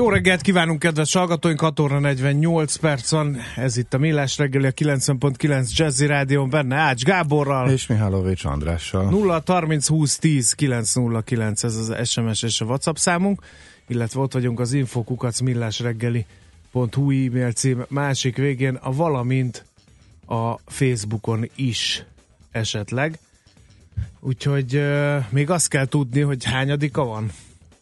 [0.00, 1.60] Jó reggelt kívánunk, kedves hallgatóink!
[1.60, 3.36] 6 óra 48 perc van.
[3.56, 7.70] Ez itt a Millás reggeli, a 90.9 Jazzy Rádion, benne Ács Gáborral.
[7.70, 9.10] És Mihálovics Andrással.
[9.10, 13.42] 0 30 20 10 909, ez az SMS és a WhatsApp számunk,
[13.86, 19.64] illetve ott vagyunk az infokukac millásreggeli.hu e-mail cím másik végén, a valamint
[20.26, 22.04] a Facebookon is
[22.50, 23.18] esetleg.
[24.20, 27.30] Úgyhogy euh, még azt kell tudni, hogy hányadika van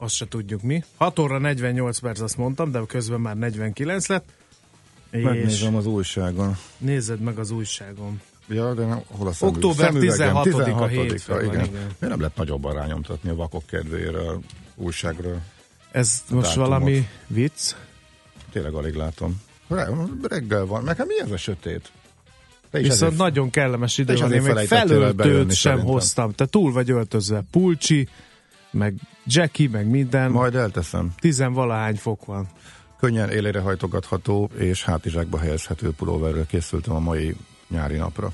[0.00, 0.84] azt se tudjuk mi.
[0.96, 4.24] 6 óra 48 perc azt mondtam, de közben már 49 lett.
[5.10, 6.56] Megnézem az újságon.
[6.78, 8.20] Nézed meg az újságon.
[8.48, 9.64] Ja, de nem, hol a szemüveg?
[9.64, 11.54] Október 16-a 16 hétfő igen.
[11.54, 11.70] igen.
[11.70, 14.38] Miért nem lehet nagyobban rányomtatni a vakok kedvéért a
[14.74, 15.28] újságra?
[15.90, 16.68] Ez A most dátumot.
[16.68, 17.74] valami vicc?
[18.52, 19.40] Tényleg alig látom.
[19.68, 19.88] Re-
[20.22, 20.82] Reggel van.
[20.82, 21.92] Meg hát mi ez a sötét?
[22.70, 24.32] Te is Viszont ezért- nagyon kellemes idő van.
[24.32, 25.86] Én még felöltőt sem szerintem.
[25.86, 26.32] hoztam.
[26.32, 27.42] Te túl vagy öltözve.
[27.50, 28.08] Pulcsi,
[28.70, 28.94] meg
[29.26, 30.30] Jackie, meg minden.
[30.30, 31.12] Majd elteszem.
[31.20, 32.46] Tizenvalahány fok van.
[32.98, 37.36] Könnyen élére hajtogatható és hátizsákba helyezhető pulóverrel készültem a mai
[37.68, 38.32] nyári napra.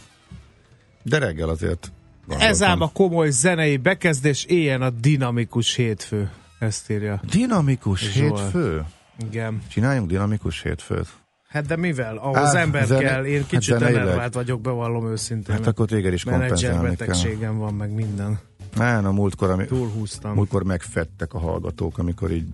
[1.03, 1.93] De reggel azért
[2.27, 2.53] gondoltam.
[2.55, 6.31] Ez ám a komoly zenei bekezdés, éljen a dinamikus hétfő.
[6.59, 7.21] Ezt írja.
[7.31, 8.41] Dinamikus Zsolt.
[8.41, 8.85] hétfő.
[9.31, 9.63] Igen.
[9.69, 11.09] Csináljunk dinamikus hétfőt.
[11.49, 12.17] Hát de mivel?
[12.17, 13.25] Ahhoz Á, ember zene- kell.
[13.25, 14.03] Én hát kicsit zeneileg.
[14.03, 15.55] enervált vagyok, bevallom őszintén.
[15.55, 17.51] Hát akkor téged is kompenzálni kell.
[17.51, 18.39] Van, meg minden.
[18.79, 20.35] Á, a múltkor, ami, Túlhúztam.
[20.35, 22.47] múltkor megfettek a hallgatók, amikor így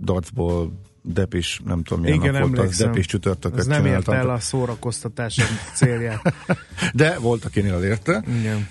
[0.00, 0.72] dacból
[1.08, 2.76] Depis, nem tudom milyen Igen, nap volt, az.
[2.76, 5.40] Depis csütörtököt Ez nem érte el a szórakoztatás
[5.74, 6.34] célját.
[6.94, 8.24] De volt, akinél elérte.
[8.38, 8.68] Igen.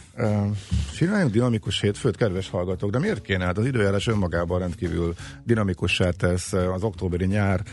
[0.96, 3.46] Csináljunk dinamikus hétfőt, kedves hallgatók, de miért kéne?
[3.46, 7.64] Hát az időjárás önmagában rendkívül dinamikussá tesz az októberi nyár,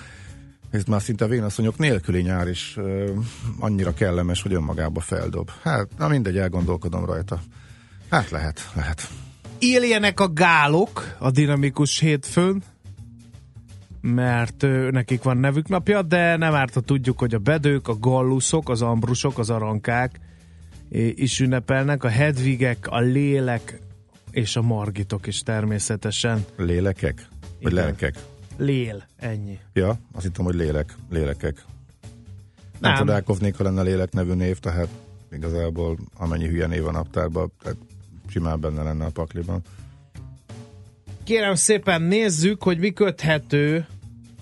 [0.70, 2.76] ez már szinte vénasszonyok nélküli nyár is
[3.58, 5.50] annyira kellemes, hogy önmagába feldob.
[5.62, 7.40] Hát, na mindegy, elgondolkodom rajta.
[8.12, 9.08] Hát lehet, lehet.
[9.58, 12.62] Éljenek a gálok a dinamikus hétfőn,
[14.00, 17.98] mert ö, nekik van nevük napja, de nem árt, ha tudjuk, hogy a bedők, a
[17.98, 20.20] galluszok, az ambrusok, az arankák
[21.14, 23.78] is ünnepelnek, a hedvigek, a lélek
[24.30, 26.44] és a margitok is természetesen.
[26.56, 27.28] Lélekek?
[27.62, 27.84] Vagy Igen.
[27.84, 28.14] lelkek?
[28.56, 29.58] Lél, ennyi.
[29.72, 31.64] Ja, azt hittem, hogy lélek, lélekek.
[32.78, 32.94] Nem, Nem.
[32.94, 34.88] csodálkoznék, ha lenne lélek nevű név, tehát
[35.30, 37.76] igazából amennyi hülye név a naptárban, tehát
[38.32, 39.60] simán benne lenne a pakliban.
[41.24, 43.86] Kérem szépen nézzük, hogy mi köthető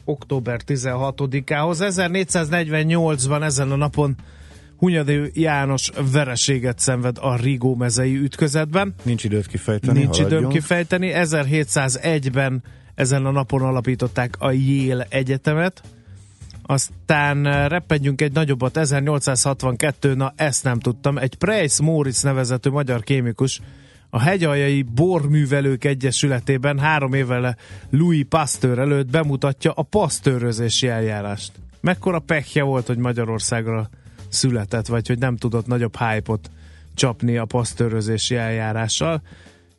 [0.05, 1.79] október 16-ához.
[1.83, 4.17] 1448-ban ezen a napon
[4.77, 8.95] Hunyadi János vereséget szenved a Rigó mezei ütközetben.
[9.03, 11.13] Nincs időt kifejteni, Nincs időm kifejteni.
[11.15, 12.63] 1701-ben
[12.95, 15.83] ezen a napon alapították a Yale Egyetemet.
[16.63, 23.03] Aztán eh, repedjünk egy nagyobbat, 1862, na ezt nem tudtam, egy Preis Móricz nevezető magyar
[23.03, 23.61] kémikus
[24.11, 27.57] a hegyaljai borművelők egyesületében három évvel
[27.91, 31.53] Louis Pasteur előtt bemutatja a pasztőrözési eljárást.
[31.81, 33.91] Mekkora pekje volt, hogy Magyarországra
[34.29, 36.51] született, vagy hogy nem tudott nagyobb hype-ot
[36.95, 39.23] csapni a pasztőrözési eljárással,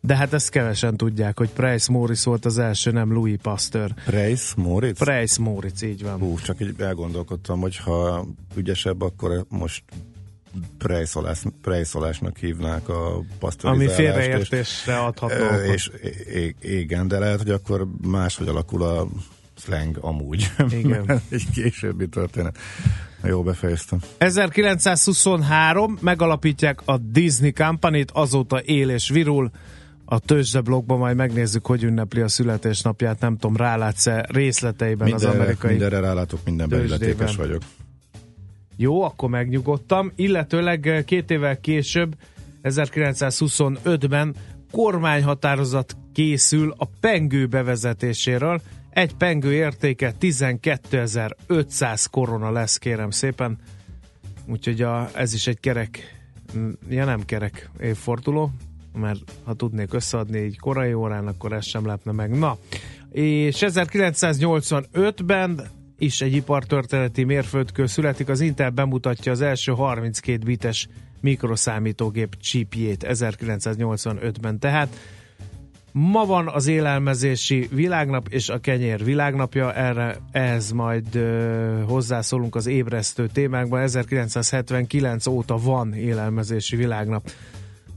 [0.01, 3.93] de hát ezt kevesen tudják, hogy Preis Móricz volt az első, nem Louis Pasteur.
[4.05, 4.97] Preis, Moritz?
[4.97, 6.19] Preis Móricz, így van.
[6.19, 8.25] Hú, csak így elgondolkodtam, hogy ha
[8.55, 9.83] ügyesebb, akkor most
[10.77, 13.95] prejszolás, prejszolásnak hívnák a Ami pasztorizálást.
[13.95, 15.45] félreértésre adható.
[15.73, 15.91] És,
[16.25, 19.07] és igen, de lehet, hogy akkor máshogy alakul a
[19.57, 20.51] slang amúgy.
[20.69, 21.05] Igen.
[21.29, 22.57] Egy későbbi történet.
[23.23, 23.99] Jó, befejeztem.
[24.17, 29.51] 1923 megalapítják a Disney Company-t, azóta él és virul.
[30.05, 33.19] A tőzsdeblogban majd megnézzük, hogy ünnepli a születésnapját.
[33.19, 35.69] Nem tudom, rálátsz-e részleteiben Mindenre, az amerikai...
[35.71, 37.61] mindenre rálátok, mindenben illetékes vagyok.
[38.81, 40.11] Jó, akkor megnyugodtam.
[40.15, 42.15] Illetőleg eh, két évvel később,
[42.63, 44.35] 1925-ben
[44.71, 48.61] kormányhatározat készül a pengő bevezetéséről.
[48.89, 53.57] Egy pengő értéke 12.500 korona lesz, kérem szépen.
[54.47, 56.21] Úgyhogy a, ez is egy kerek,
[56.89, 58.51] ja nem kerek évforduló,
[58.93, 62.37] mert ha tudnék összeadni egy korai órán, akkor ez sem lepne meg.
[62.37, 62.57] Na,
[63.11, 65.69] és 1985-ben
[66.01, 68.29] is egy ipartörténeti mérföldkő születik.
[68.29, 70.87] Az Intel bemutatja az első 32 bites
[71.19, 74.59] mikroszámítógép csípjét 1985-ben.
[74.59, 74.95] Tehát
[75.91, 82.67] ma van az élelmezési világnap és a kenyér világnapja, erre ehhez majd ö, hozzászólunk az
[82.67, 83.81] ébresztő témákban.
[83.81, 87.31] 1979 óta van élelmezési világnap.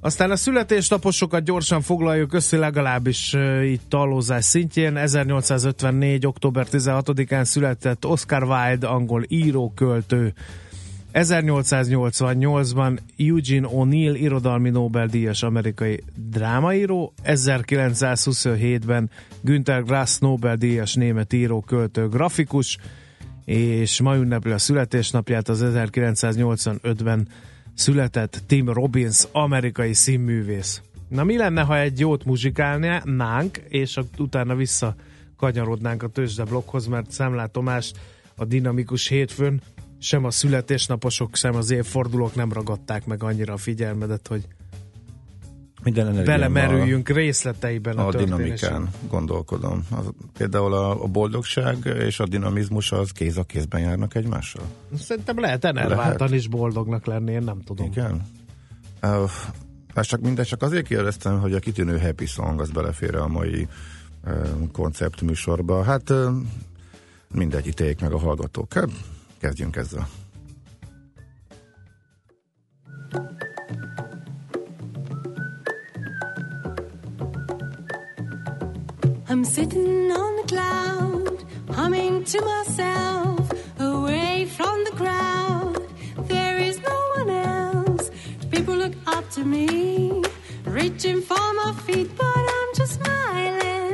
[0.05, 4.97] Aztán a születésnaposokat gyorsan foglaljuk össze, legalábbis uh, itt talózás szintjén.
[4.97, 6.27] 1854.
[6.27, 10.33] október 16-án született Oscar Wilde, angol író, költő.
[11.13, 19.11] 1888-ban Eugene O'Neill irodalmi Nobel-díjas amerikai drámaíró, 1927-ben
[19.41, 22.79] Günther Grass Nobel-díjas német író, költő, grafikus,
[23.45, 27.29] és ma ünnepli a születésnapját az 1985-ben
[27.75, 30.83] született Tim Robbins, amerikai színművész.
[31.09, 34.95] Na mi lenne, ha egy jót muzsikálnánk, és utána vissza
[35.37, 37.93] kanyarodnánk a tőzsdeblokkhoz, mert Szemlát Tomás
[38.37, 39.61] a dinamikus hétfőn
[39.99, 44.47] sem a születésnaposok, sem az évfordulók nem ragadták meg annyira a figyelmedet, hogy
[45.85, 49.87] Minden belemerüljünk részleteiben a, a, dinamikán gondolkodom.
[49.91, 54.63] Az, például a, a boldogság és a dinamizmus az kéz a kézben járnak egymással?
[54.99, 57.87] Szerintem lehet enerváltan is boldognak lenni, én nem tudom.
[57.87, 58.23] Igen.
[59.03, 59.31] Uh,
[60.03, 63.69] csak mindegy, csak azért kérdeztem, hogy a kitűnő happy song az belefér a mai
[64.25, 65.83] uh, konceptműsorba.
[65.83, 66.33] Hát uh,
[67.35, 68.73] mindegy, ítéljék meg a hallgatók.
[68.73, 68.89] Hát,
[69.39, 70.09] kezdjünk ezzel.
[79.35, 83.41] I'm sitting on a cloud, humming to myself,
[83.81, 85.89] away from the crowd.
[86.29, 88.13] There is no one else.
[88.53, 90.23] People look up to me,
[90.65, 92.25] reaching for my feet, but
[92.59, 93.94] I'm just smiling.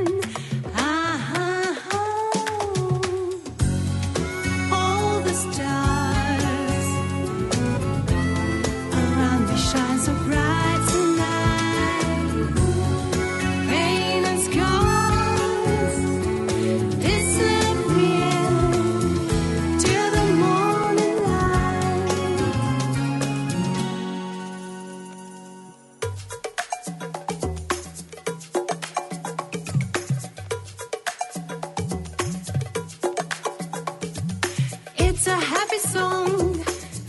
[35.22, 36.54] It's a happy song,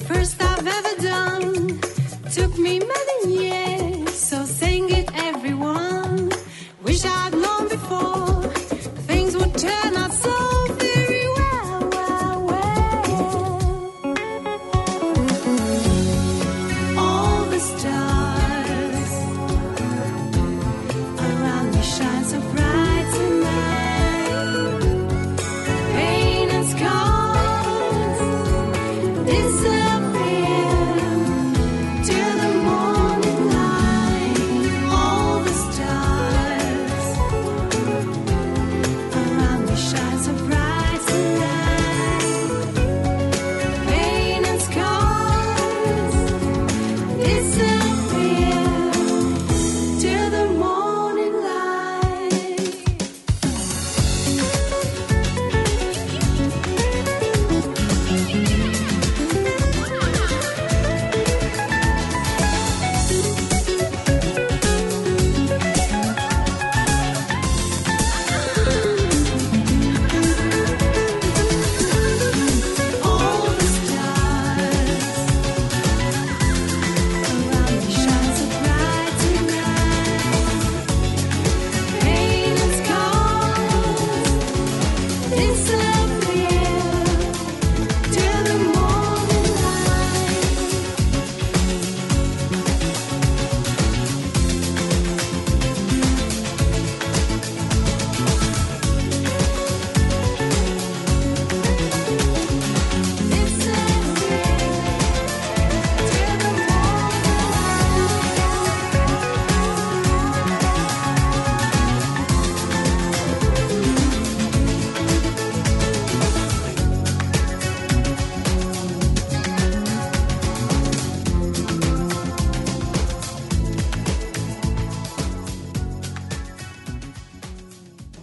[0.05, 1.79] first I've ever done.
[2.29, 3.10] Took me many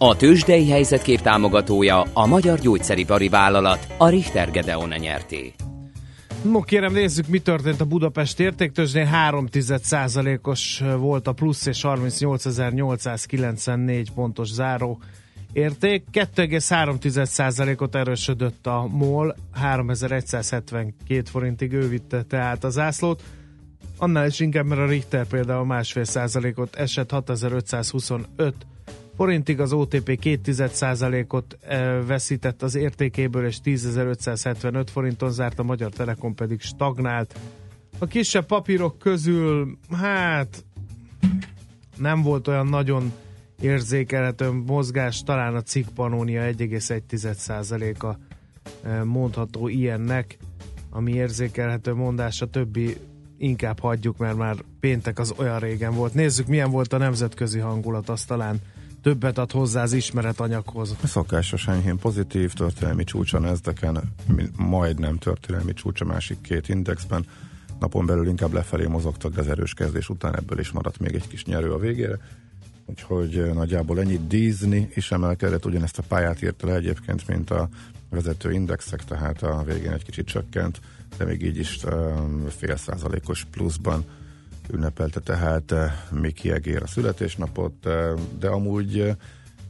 [0.09, 5.53] A tőzsdei helyzetkép támogatója a Magyar Gyógyszeripari Vállalat, a Richter Gedeon nyerté.
[6.43, 9.05] No kérem, nézzük, mi történt a Budapest értéktőzsdén.
[9.05, 9.47] 3
[10.41, 14.99] os volt a plusz és 38.894 pontos záró
[15.53, 16.03] érték.
[16.13, 23.23] 2,3%-ot erősödött a MOL, 3172 forintig ő vitte tehát a zászlót.
[23.97, 28.53] Annál is inkább, mert a Richter például másfél százalékot esett 6525
[29.19, 31.57] forintig, az OTP 2 ot
[32.05, 37.39] veszített az értékéből, és 10.575 forinton zárt, a Magyar Telekom pedig stagnált.
[37.97, 40.65] A kisebb papírok közül, hát
[41.97, 43.11] nem volt olyan nagyon
[43.61, 48.17] érzékelhető mozgás, talán a cikk Panónia 1,1%-a
[49.03, 50.37] mondható ilyennek,
[50.89, 52.97] ami érzékelhető mondás, a többi
[53.37, 56.13] inkább hagyjuk, mert már péntek az olyan régen volt.
[56.13, 58.59] Nézzük, milyen volt a nemzetközi hangulat, azt talán
[59.01, 60.95] többet ad hozzá az ismeretanyaghoz.
[61.03, 64.13] Szokásos enyhén pozitív, történelmi csúcs a Nasdaq-en,
[64.55, 67.25] majdnem történelmi csúcs a másik két indexben.
[67.79, 71.27] Napon belül inkább lefelé mozogtak, de az erős kezdés után ebből is maradt még egy
[71.27, 72.17] kis nyerő a végére.
[72.85, 77.69] Úgyhogy nagyjából ennyi Disney is emelkedett, ugyanezt a pályát írta le egyébként, mint a
[78.09, 80.79] vezető indexek, tehát a végén egy kicsit csökkent,
[81.17, 81.79] de még így is
[82.47, 84.05] fél százalékos pluszban
[84.71, 89.11] ünnepelte tehát uh, Miki Egér a születésnapot, uh, de amúgy uh,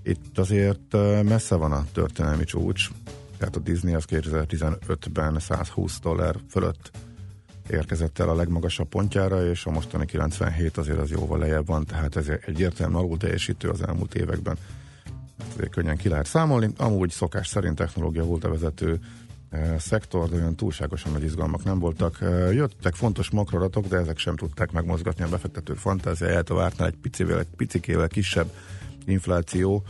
[0.03, 2.89] itt azért messze van a történelmi csúcs,
[3.37, 6.91] tehát a Disney az 2015-ben 120 dollár fölött
[7.69, 12.15] érkezett el a legmagasabb pontjára, és a mostani 97 azért az jóval lejjebb van, tehát
[12.15, 14.57] ez egyértelműen alul teljesítő az elmúlt években.
[15.39, 16.69] Ezt azért könnyen ki lehet számolni.
[16.77, 18.99] Amúgy szokás szerint technológia volt a vezető
[19.77, 22.21] szektor, de olyan túlságosan nagy izgalmak nem voltak.
[22.21, 26.97] E, jöttek fontos makroadatok, de ezek sem tudták megmozgatni a befektetők fantáziáját, a vártnál egy
[27.01, 28.51] picivel, egy picikével kisebb
[29.05, 29.83] infláció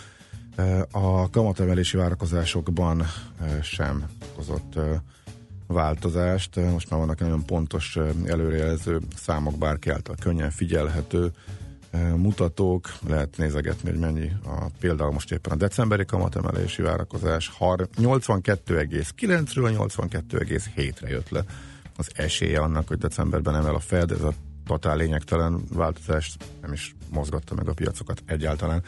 [0.56, 3.06] e, a kamatemelési várakozásokban
[3.62, 4.80] sem hozott
[5.68, 6.56] változást.
[6.56, 11.32] Most már vannak nagyon pontos előrejelző számok, bárki által könnyen figyelhető
[12.16, 21.10] mutatók, lehet nézegetni, hogy mennyi a, például most éppen a decemberi kamatemelési várakozás 82,9-ről 82,7-re
[21.10, 21.44] jött le
[21.98, 24.34] az esélye annak, hogy decemberben emel a Fed, ez a
[24.66, 28.84] totál lényegtelen változást nem is mozgatta meg a piacokat egyáltalán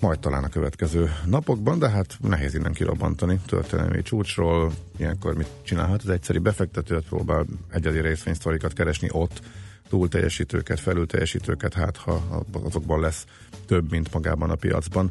[0.00, 4.72] majd talán a következő napokban, de hát nehéz innen kirobbantani történelmi csúcsról.
[4.96, 6.02] Ilyenkor mit csinálhat?
[6.02, 9.40] Az egyszeri befektetőt próbál egyedi részvénysztorikat keresni ott,
[9.88, 13.24] túl teljesítőket, felül teljesítőket, hát ha azokban lesz
[13.66, 15.10] több, mint magában a piacban.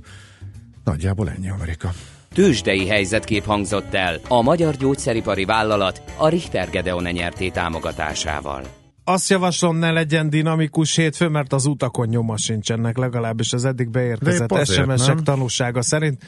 [0.84, 1.92] Nagyjából ennyi Amerika.
[2.34, 8.64] Tőzsdei helyzetkép hangzott el a Magyar Gyógyszeripari Vállalat a Richter Gedeon nyerté támogatásával.
[9.04, 14.66] azt javaslom, ne legyen dinamikus hétfő, mert az utakon nyoma sincsenek, legalábbis az eddig beérkezett
[14.66, 16.24] SMS-ek tanúsága szerint.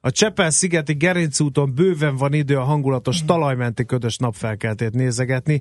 [0.00, 5.60] A Csepel-szigeti Gerinc úton bőven van idő a hangulatos talajmenti ködös napfelkeltét nézegetni.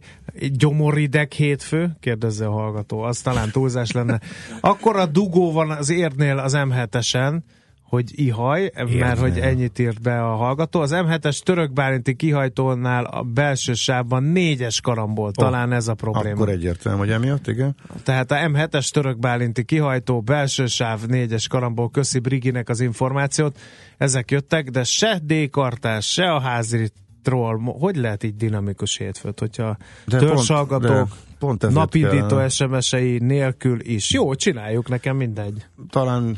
[0.51, 1.91] Gyomorideg hétfő?
[1.99, 3.01] Kérdezze a hallgató.
[3.01, 4.19] Az talán túlzás lenne.
[4.61, 7.39] Akkor a dugó van az érnél az M7-esen,
[7.87, 10.79] hogy ihaj, mert hogy ennyit írt be a hallgató.
[10.79, 15.31] Az M7-es török bálinti kihajtónál a belső sávban négyes karambol.
[15.31, 16.35] Talán ez a probléma.
[16.35, 17.75] Akkor egyértelmű, hogy emiatt, igen.
[18.03, 23.59] Tehát a M7-es török bálinti kihajtó, belső sáv, négyes karambol, köszi Briginek az információt.
[23.97, 26.91] Ezek jöttek, de se D-kartás, se a házi
[27.21, 31.07] troll, hogy lehet így dinamikus hétfőt, hogyha De törzsalgatók,
[31.39, 34.11] pont- de pont napindító kell- SMS-ei nélkül is.
[34.11, 35.65] Jó, csináljuk, nekem mindegy.
[35.89, 36.37] Talán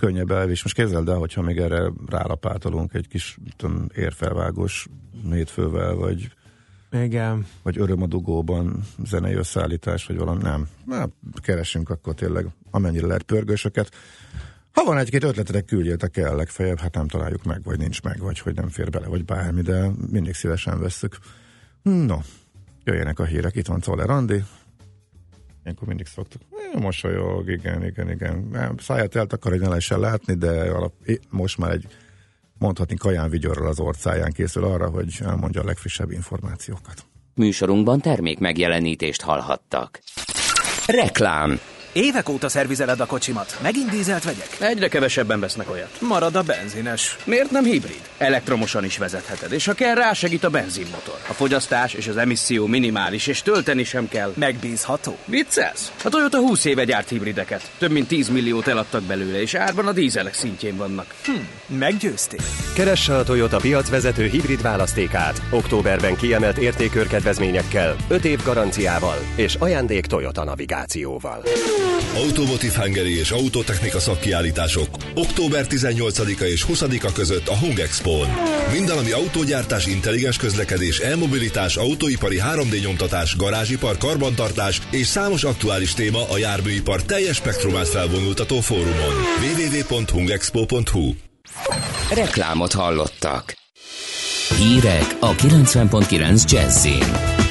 [0.00, 0.62] könnyebb elvis.
[0.62, 4.86] Most képzeld el, hogyha még erre rálapátolunk egy kis tudom, érfelvágós
[5.30, 6.32] hétfővel, vagy,
[6.90, 7.46] Igen.
[7.62, 10.42] vagy öröm a dugóban zenei összeállítás, vagy valami.
[10.42, 10.68] Nem.
[10.84, 11.08] Na,
[11.42, 13.90] keresünk akkor tényleg amennyire lehet pörgősöket.
[14.72, 18.38] Ha van egy-két ötletetek, küldjétek el legfeljebb, hát nem találjuk meg, vagy nincs meg, vagy
[18.38, 21.18] hogy nem fér bele, vagy bármi, de mindig szívesen vesszük.
[21.82, 22.18] No,
[22.84, 24.42] jöjjenek a hírek, itt van Czoller Andi.
[25.70, 26.42] Ilyenkor mindig szoktuk.
[26.72, 28.56] "Eh, Mosolyog, igen, igen, igen.
[28.78, 30.92] Száját eltakar, hogy ne lehessen látni, de alap,
[31.28, 31.86] most már egy
[32.58, 37.04] mondhatni kaján vigyorral az orcáján készül arra, hogy elmondja a legfrissebb információkat.
[37.34, 40.00] Műsorunkban termék megjelenítést hallhattak.
[40.86, 41.58] Reklám.
[41.92, 43.58] Évek óta szervizeled a kocsimat.
[43.62, 44.56] Megint dízelt vegyek?
[44.58, 46.00] Egyre kevesebben vesznek olyat.
[46.00, 47.16] Marad a benzines.
[47.24, 48.00] Miért nem hibrid?
[48.18, 51.18] Elektromosan is vezetheted, és ha kell, rásegít a benzinmotor.
[51.28, 54.32] A fogyasztás és az emisszió minimális, és tölteni sem kell.
[54.36, 55.16] Megbízható.
[55.24, 55.92] Viccelsz?
[56.04, 57.70] A Toyota 20 éve gyárt hibrideket.
[57.78, 61.14] Több mint 10 milliót eladtak belőle, és árban a dízelek szintjén vannak.
[61.24, 62.40] Hm, meggyőztél.
[62.74, 65.42] Keresse a Toyota piacvezető hibrid választékát.
[65.50, 71.42] Októberben kiemelt értékörkedvezményekkel, 5 év garanciával és ajándék Toyota navigációval.
[72.14, 78.28] Automotive Hungary és Autotechnika szakkiállítások október 18-a és 20-a között a Hung Expo-n.
[78.72, 86.28] Minden, ami autógyártás, intelligens közlekedés, elmobilitás, autóipari 3D nyomtatás, garázsipar, karbantartás és számos aktuális téma
[86.30, 89.14] a járműipar teljes spektrumát felvonultató fórumon.
[89.40, 91.14] www.hungexpo.hu
[92.14, 93.54] Reklámot hallottak.
[94.58, 97.49] Hírek a 90.9 Jazzin.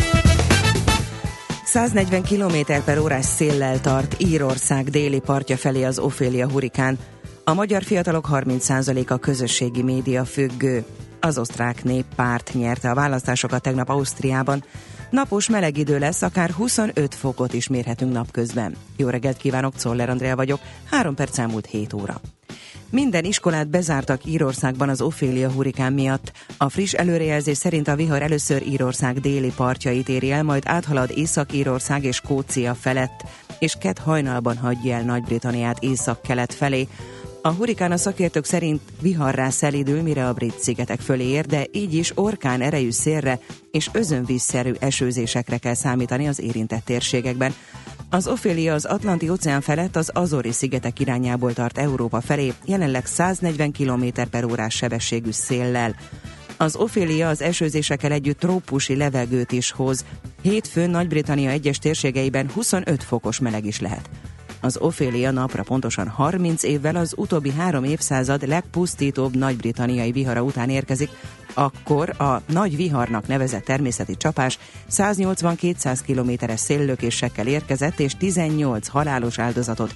[1.72, 6.98] 140 km per órás széllel tart Írország déli partja felé az Ophelia hurikán.
[7.44, 10.84] A magyar fiatalok 30%-a közösségi média függő.
[11.20, 14.64] Az osztrák néppárt nyerte a választásokat tegnap Ausztriában.
[15.10, 18.76] Napos meleg idő lesz, akár 25 fokot is mérhetünk napközben.
[18.96, 22.22] Jó reggelt kívánok, Czoller Andrea vagyok, 3 perc elmúlt 7 óra.
[22.91, 26.32] Minden iskolát bezártak Írországban az Ophelia hurikán miatt.
[26.58, 32.04] A friss előrejelzés szerint a vihar először Írország déli partjait éri el, majd áthalad Észak-Írország
[32.04, 33.23] és Skócia felett,
[33.60, 36.88] és kett hajnalban hagyja el Nagy-Britanniát észak-kelet felé.
[37.41, 41.93] A hurikán a szakértők szerint viharrá szelidül, mire a brit szigetek fölé ér, de így
[41.93, 43.39] is orkán erejű szélre
[43.71, 47.54] és özönvízszerű esőzésekre kell számítani az érintett térségekben.
[48.10, 53.71] Az Ophelia az Atlanti óceán felett az Azori szigetek irányából tart Európa felé, jelenleg 140
[53.71, 55.95] km per órás sebességű széllel.
[56.58, 60.06] Az Ophelia az esőzésekkel együtt trópusi levegőt is hoz.
[60.41, 64.10] Hétfőn Nagy-Britannia egyes térségeiben 25 fokos meleg is lehet.
[64.62, 71.10] Az Ophelia napra pontosan 30 évvel az utóbbi három évszázad legpusztítóbb nagy-britanniai vihara után érkezik,
[71.54, 74.60] akkor a nagy viharnak nevezett természeti csapás
[74.91, 79.95] 180-200 kilométeres széllökésekkel érkezett, és 18 halálos áldozatot,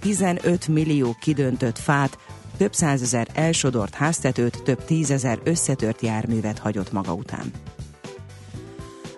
[0.00, 2.18] 15 millió kidöntött fát,
[2.56, 7.52] több százezer elsodort háztetőt, több tízezer összetört járművet hagyott maga után.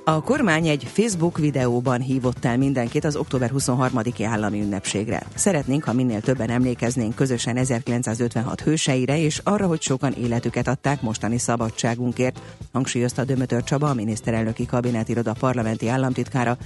[0.07, 5.23] A kormány egy Facebook videóban hívott el mindenkit az október 23-i állami ünnepségre.
[5.35, 11.39] Szeretnénk, ha minél többen emlékeznénk közösen 1956 hőseire, és arra, hogy sokan életüket adták mostani
[11.39, 12.41] szabadságunkért,
[12.73, 16.57] hangsúlyozta Dömötör Csaba, a miniszterelnöki kabinetiroda parlamenti államtitkára.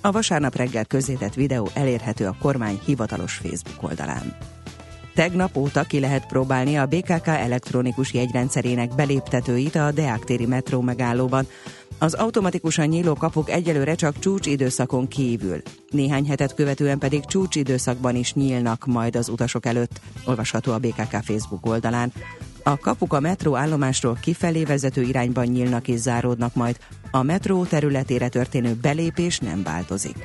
[0.00, 4.36] A vasárnap reggel közzétett videó elérhető a kormány hivatalos Facebook oldalán.
[5.14, 11.46] Tegnap óta ki lehet próbálni a BKK elektronikus jegyrendszerének beléptetőit a Deák téri metró megállóban.
[11.98, 15.62] Az automatikusan nyíló kapuk egyelőre csak csúcsidőszakon kívül.
[15.90, 21.66] Néhány hetet követően pedig csúcsidőszakban is nyílnak majd az utasok előtt, olvasható a BKK Facebook
[21.66, 22.12] oldalán.
[22.62, 26.76] A kapuk a metró állomásról kifelé vezető irányban nyílnak és záródnak majd.
[27.10, 30.16] A metró területére történő belépés nem változik.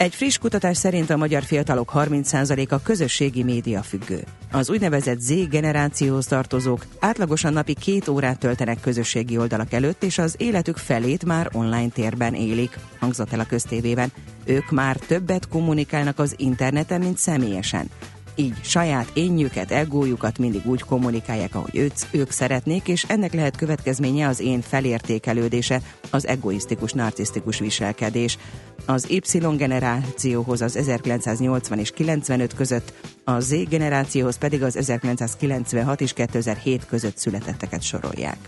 [0.00, 4.24] Egy friss kutatás szerint a magyar fiatalok 30%-a közösségi média függő.
[4.50, 10.34] Az úgynevezett Z generációhoz tartozók átlagosan napi két órát töltenek közösségi oldalak előtt, és az
[10.38, 14.12] életük felét már online térben élik, hangzott el a köztévében.
[14.44, 17.90] Ők már többet kommunikálnak az interneten, mint személyesen
[18.40, 24.28] így saját énjüket, egójukat mindig úgy kommunikálják, ahogy ők, ők szeretnék, és ennek lehet következménye
[24.28, 28.38] az én felértékelődése, az egoisztikus, narcisztikus viselkedés.
[28.86, 32.92] Az Y generációhoz az 1980 és 95 között,
[33.24, 38.38] a Z generációhoz pedig az 1996 és 2007 között születetteket sorolják.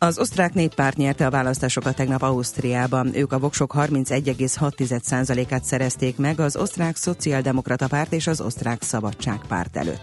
[0.00, 3.10] Az osztrák néppárt nyerte a választásokat tegnap Ausztriában.
[3.14, 10.02] Ők a voksok 31,6%-át szerezték meg az osztrák szociáldemokrata párt és az osztrák szabadságpárt előtt.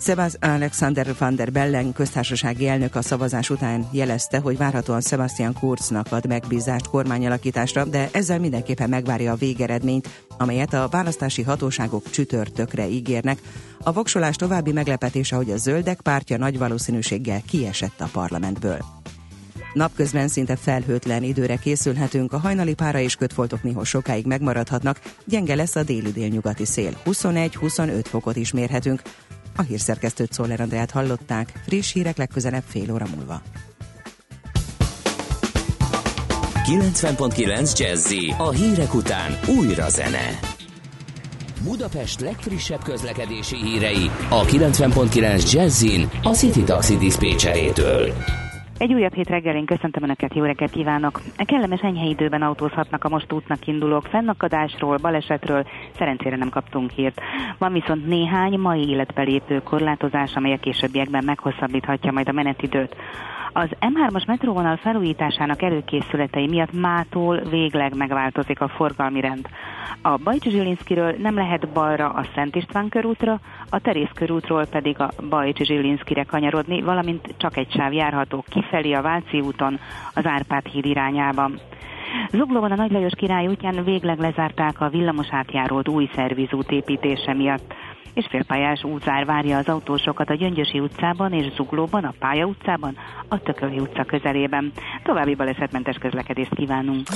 [0.00, 6.12] Sebastian Alexander van der Bellen köztársasági elnök a szavazás után jelezte, hogy várhatóan Sebastian Kurznak
[6.12, 10.08] ad megbízást kormányalakításra, de ezzel mindenképpen megvárja a végeredményt,
[10.38, 13.38] amelyet a választási hatóságok csütörtökre ígérnek.
[13.82, 19.01] A voksolás további meglepetése, hogy a zöldek pártja nagy valószínűséggel kiesett a parlamentből.
[19.72, 25.76] Napközben szinte felhőtlen időre készülhetünk, a hajnali pára és kötfoltok néha sokáig megmaradhatnak, gyenge lesz
[25.76, 29.02] a déli délnyugati szél, 21-25 fokot is mérhetünk.
[29.56, 33.42] A hírszerkesztőt Szoller Andrát hallották, friss hírek legközelebb fél óra múlva.
[36.64, 40.38] 90.9 Jazzy a hírek után újra zene.
[41.64, 48.14] Budapest legfrissebb közlekedési hírei a 90.9 Jazzin a City Taxi Dispécsejétől.
[48.82, 51.20] Egy újabb hét reggelén köszöntöm Önöket, jó reggelt kívánok!
[51.36, 55.66] A kellemes enyhe időben autózhatnak a most útnak indulók fennakadásról, balesetről,
[55.98, 57.20] szerencsére nem kaptunk hírt.
[57.58, 62.96] Van viszont néhány mai életbe lépő korlátozás, amely a későbbiekben meghosszabbíthatja majd a menetidőt.
[63.52, 69.48] Az M3-as metróvonal felújításának előkészületei miatt mától végleg megváltozik a forgalmi rend.
[70.02, 75.10] A Bajcs Zsilinszkiről nem lehet balra a Szent István körútra, a Terész körútról pedig a
[75.28, 79.78] Bajcs Zsilinszkire kanyarodni, valamint csak egy sáv járható kifelé a Váci úton
[80.14, 81.60] az Árpád híd irányában.
[82.30, 87.74] Zuglóban a Nagy Lajos király útján végleg lezárták a villamos átjárót új szervizút építése miatt
[88.14, 92.96] és félpályás útzár várja az autósokat a Gyöngyösi utcában és Zuglóban, a Pálya utcában,
[93.28, 94.72] a Tököli utca közelében.
[95.02, 97.06] További balesetmentes közlekedést kívánunk!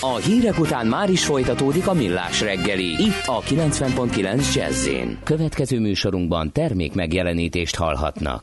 [0.00, 4.88] A hírek után már is folytatódik a millás reggeli, itt a 90.9 jazz
[5.24, 8.42] Következő műsorunkban termék megjelenítést hallhatnak.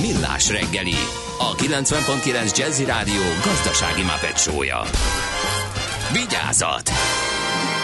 [0.00, 0.94] Millás reggeli,
[1.38, 4.82] a 90.9 Jazzy Rádió gazdasági mapetsója.
[6.12, 6.90] Vigyázat!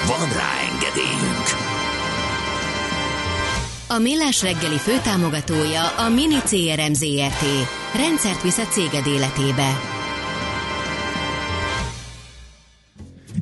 [0.06, 1.46] Van rá engedélyünk!
[3.86, 7.44] A Millás reggeli főtámogatója a Mini CRM Zrt.
[7.94, 9.93] Rendszert visz a céged életébe.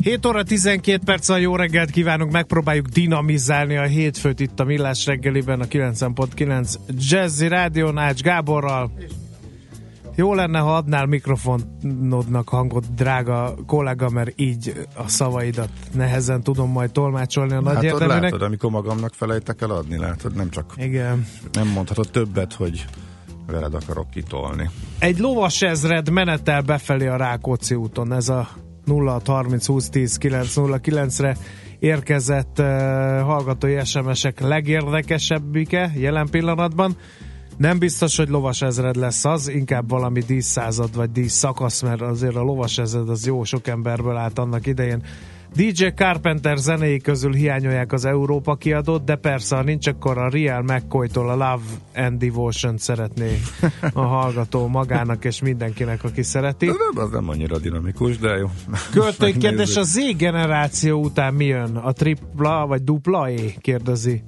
[0.02, 5.06] 7 óra 12 perc a jó reggelt kívánunk, megpróbáljuk dinamizálni a hétfőt itt a Millás
[5.06, 6.74] reggeliben a 90.9
[7.10, 8.92] Jazzy Rádió Ács Gáborral.
[10.14, 16.92] Jó lenne, ha adnál mikrofonodnak hangot, drága kollega, mert így a szavaidat nehezen tudom majd
[16.92, 18.22] tolmácsolni a nagy Hát ott értelmének.
[18.22, 21.26] látod, amikor magamnak felejtek el adni, látod, nem csak Igen.
[21.52, 22.84] nem mondhatod többet, hogy
[23.46, 24.70] veled akarok kitolni.
[24.98, 28.48] Egy lovas ezred menetel befelé a Rákóczi úton, ez a
[28.86, 31.36] 0630 20 10 909 re
[31.78, 32.66] érkezett uh,
[33.20, 36.96] hallgatói SMS-ek legérdekesebbike jelen pillanatban.
[37.56, 42.36] Nem biztos, hogy lovas ezred lesz az, inkább valami díszszázad vagy dísz szakasz, mert azért
[42.36, 45.02] a lovas ezred az jó sok emberből állt annak idején.
[45.54, 50.62] DJ Carpenter zenéi közül hiányolják az Európa kiadót, de persze, ha nincs, akkor a Real
[50.62, 51.62] McCoy-tól a Love
[51.94, 53.40] and Devotion szeretné
[53.92, 56.70] a hallgató magának és mindenkinek, aki szereti.
[56.94, 58.46] Az nem annyira dinamikus, de jó.
[58.92, 61.76] Költői kérdés, a Z generáció után mi jön?
[61.76, 63.34] A tripla vagy dupla E?
[63.60, 64.22] Kérdezi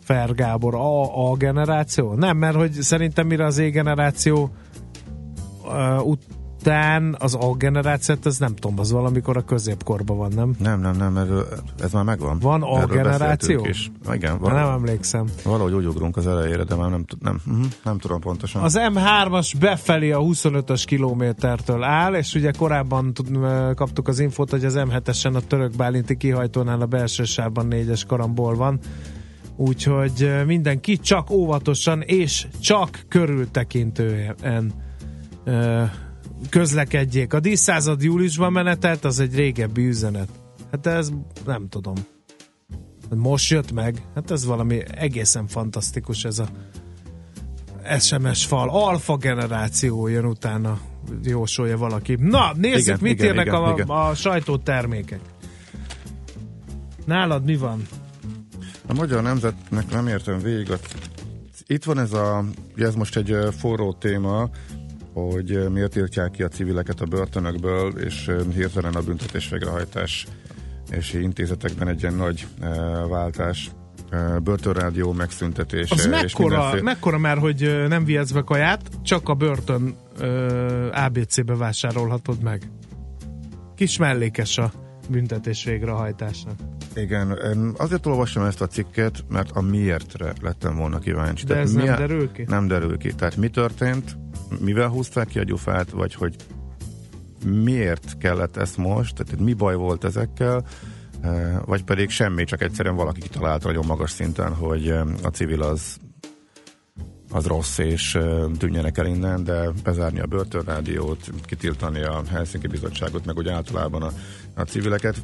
[0.00, 0.74] Fer Gábor.
[0.74, 2.14] A, a generáció?
[2.14, 4.50] Nem, mert hogy szerintem mire az Z generáció
[5.64, 6.06] uh,
[6.62, 10.54] után az A generációt, ez nem tudom, az valamikor a középkorban van, nem?
[10.58, 11.46] Nem, nem, nem, erről,
[11.82, 12.38] ez már megvan.
[12.38, 13.64] Van A Erről generáció?
[13.64, 13.90] is.
[14.12, 15.26] Igen, Már nem valahogy, emlékszem.
[15.44, 18.62] valahogy úgy ugrunk az elejére, de már nem, tud- nem, uh-huh, nem tudom pontosan.
[18.62, 23.12] Az M3-as befelé a 25-ös kilométertől áll, és ugye korábban
[23.74, 28.54] kaptuk az infót, hogy az M7-esen a török bálinti kihajtónál a belső sávban négyes karambol
[28.54, 28.78] van.
[29.56, 34.72] Úgyhogy mindenki csak óvatosan és csak körültekintően
[36.48, 37.32] közlekedjék.
[37.32, 40.28] A díszszázad júliusban menetelt, az egy régebbi üzenet.
[40.70, 41.10] Hát ez
[41.46, 41.94] nem tudom.
[43.16, 44.02] Most jött meg.
[44.14, 46.48] Hát ez valami egészen fantasztikus ez a
[47.98, 48.68] SMS fal.
[48.68, 50.80] Alfa generáció jön utána,
[51.22, 52.16] jósolja valaki.
[52.18, 53.88] Na, nézzük, Igen, mit igen, írnak igen, a, igen.
[53.88, 55.20] a sajtótermékek.
[57.04, 57.82] Nálad mi van?
[58.86, 60.72] A magyar nemzetnek nem értem végig.
[61.66, 62.44] Itt van ez a,
[62.76, 64.50] ez most egy forró téma,
[65.12, 70.26] hogy miért tiltják ki a civileket a börtönökből, és hirtelen a büntetés végrehajtás
[70.90, 72.46] és intézetekben egy ilyen nagy
[73.08, 73.70] váltás,
[74.42, 75.94] börtönrádió megszüntetése.
[75.94, 79.96] Az és mekkora, mindenféle- mekkora már, hogy nem vihetsz be kaját, csak a börtön
[80.92, 82.62] ABC-be vásárolhatod meg.
[83.76, 84.72] Kis mellékes a
[85.10, 86.54] büntetés végrehajtásnak.
[86.94, 87.38] Igen,
[87.76, 91.44] azért olvasom ezt a cikket, mert a miértre lettem volna kíváncsi.
[91.44, 92.44] De ez mi nem a- derül ki?
[92.48, 93.14] Nem derül ki.
[93.14, 94.16] Tehát mi történt,
[94.60, 96.36] mivel húzták ki a gyufát, vagy hogy
[97.44, 100.64] miért kellett ezt most, tehát mi baj volt ezekkel,
[101.20, 105.62] eh, vagy pedig semmi, csak egyszerűen valaki kitalálta nagyon magas szinten, hogy eh, a civil
[105.62, 105.96] az
[107.32, 108.18] az rossz, és
[108.58, 114.12] tűnjenek el innen, de bezárni a börtönrádiót, kitiltani a Helsinki Bizottságot, meg úgy általában a,
[114.54, 115.16] a civileket.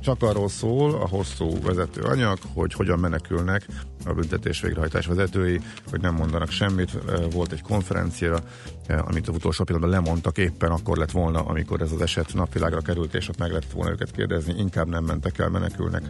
[0.00, 3.66] Csak arról szól a hosszú vezető anyag, hogy hogyan menekülnek
[4.06, 5.60] a büntetés végrehajtás vezetői,
[5.90, 6.90] hogy nem mondanak semmit.
[7.32, 8.40] Volt egy konferencia,
[8.88, 13.14] amit az utolsó pillanatban lemondtak, éppen akkor lett volna, amikor ez az eset napvilágra került,
[13.14, 16.02] és ott meg lett volna őket kérdezni, inkább nem mentek el, menekülnek,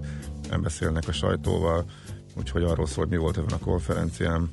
[0.50, 1.84] nem beszélnek a sajtóval,
[2.38, 4.48] úgyhogy arról szól, hogy mi volt ezen a konferencián.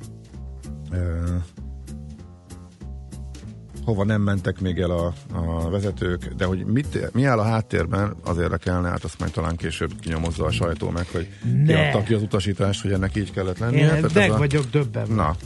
[3.84, 8.14] Hova nem mentek még el a, a vezetők, de hogy mit, mi áll a háttérben,
[8.24, 11.64] az érdekelne, hát azt majd talán később kinyomozza a sajtó meg, hogy Ne.
[11.64, 13.80] kiadta ki az utasítást, hogy ennek így kellett lennie.
[13.80, 15.14] Én Tehát meg a- vagyok döbbenve.
[15.14, 15.36] Na,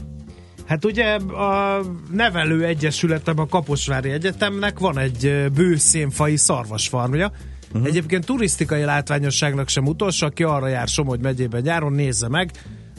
[0.67, 1.81] Hát ugye a
[2.13, 7.33] nevelő egyesületem a Kaposvári Egyetemnek van egy bőszénfai szarvasfarmja.
[7.73, 7.87] Uh-huh.
[7.87, 12.51] Egyébként turisztikai látványosságnak sem utolsó, aki arra jár Somogy megyében nyáron, nézze meg.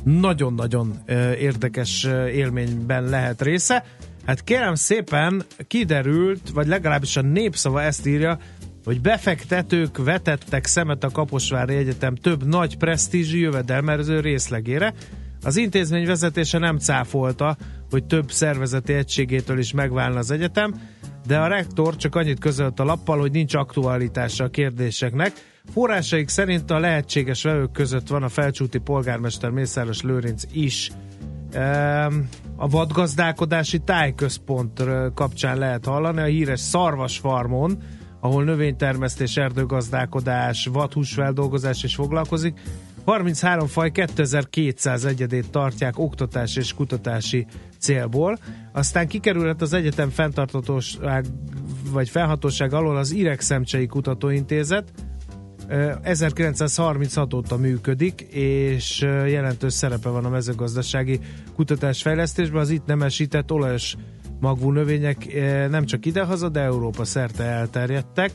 [0.03, 0.99] Nagyon-nagyon
[1.39, 3.85] érdekes élményben lehet része.
[4.25, 8.37] Hát kérem szépen kiderült, vagy legalábbis a népszava ezt írja,
[8.85, 14.93] hogy befektetők vetettek szemet a Kaposvári Egyetem több nagy presztízsű jövedelmező részlegére.
[15.43, 17.57] Az intézmény vezetése nem cáfolta,
[17.89, 20.81] hogy több szervezeti egységétől is megválna az egyetem,
[21.27, 25.31] de a rektor csak annyit közölt a lappal, hogy nincs aktualitása a kérdéseknek.
[25.71, 30.91] Forrásaik szerint a lehetséges vevők között van a felcsúti polgármester Mészáros Lőrinc is.
[31.51, 32.19] Ehm,
[32.55, 37.77] A vadgazdálkodási tájközpont kapcsán lehet hallani, a híres Szarvasfarmon,
[38.19, 42.59] ahol növénytermesztés, erdőgazdálkodás, vadhúsfeldolgozás is foglalkozik.
[43.05, 47.45] 33 faj 2200 egyedét tartják oktatás és kutatási
[47.79, 48.37] célból.
[48.71, 51.25] Aztán kikerülhet az egyetem fenntartatóság
[51.91, 54.91] vagy felhatóság alól az Iregszemcsei Kutatóintézet,
[56.01, 61.19] 1936 óta működik, és jelentős szerepe van a mezőgazdasági
[61.55, 62.61] kutatásfejlesztésben.
[62.61, 63.95] Az itt nemesített olajos
[64.39, 65.27] magvú növények
[65.69, 68.31] nem csak idehaza, de Európa szerte elterjedtek.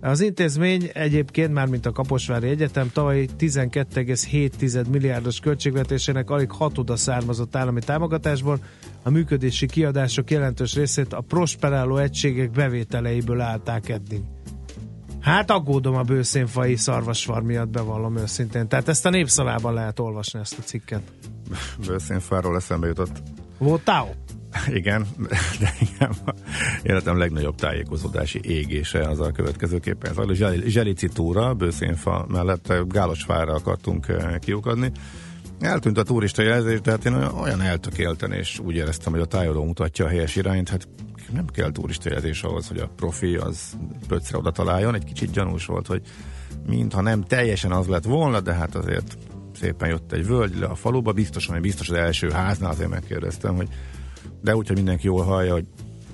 [0.00, 7.56] Az intézmény egyébként, már mint a Kaposvári Egyetem, tavaly 12,7 milliárdos költségvetésének alig hatoda származott
[7.56, 8.58] állami támogatásból,
[9.02, 14.20] a működési kiadások jelentős részét a prosperáló egységek bevételeiből állták eddig.
[15.26, 18.68] Hát aggódom a bőszénfai szarvasvar miatt, bevallom őszintén.
[18.68, 21.02] Tehát ezt a népszavában lehet olvasni ezt a cikket.
[21.86, 23.22] Bőszínfáról eszembe jutott.
[23.58, 24.14] Voltál?
[24.68, 25.06] Igen,
[25.60, 26.14] de igen,
[26.82, 30.32] életem legnagyobb tájékozódási égése az a következőképpen zajló.
[30.32, 34.90] Zseli- Zselici túra, bőszínfa mellett Gálosfára akartunk eh, kiukadni.
[35.60, 39.24] Eltűnt a turista jelzés, de hát én olyan- olyan eltökélten, és úgy éreztem, hogy a
[39.26, 40.88] tájoló mutatja a helyes irányt, hát
[41.32, 43.76] nem kell turista jelzés ahhoz, hogy a profi az
[44.08, 44.94] pöccre oda találjon.
[44.94, 46.02] Egy kicsit gyanús volt, hogy
[46.66, 49.18] mintha nem teljesen az lett volna, de hát azért
[49.54, 53.56] szépen jött egy völgy le a faluba, biztos, hogy biztos az első háznál azért megkérdeztem,
[53.56, 53.68] hogy
[54.42, 55.66] de úgy, hogy mindenki jól hallja, hogy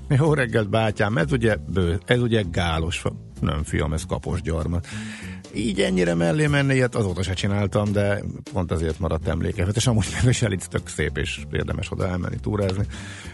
[0.09, 3.03] jó reggelt bátyám, ez ugye, bő, ez ugye gálos,
[3.41, 4.87] nem fiam, ez kapos gyarmat.
[5.55, 10.25] Így ennyire mellé menni, ilyet azóta se csináltam, de pont azért maradt emlékezetes, amúgy meg
[10.25, 12.87] is elit tök szép, és érdemes oda elmenni, túrázni.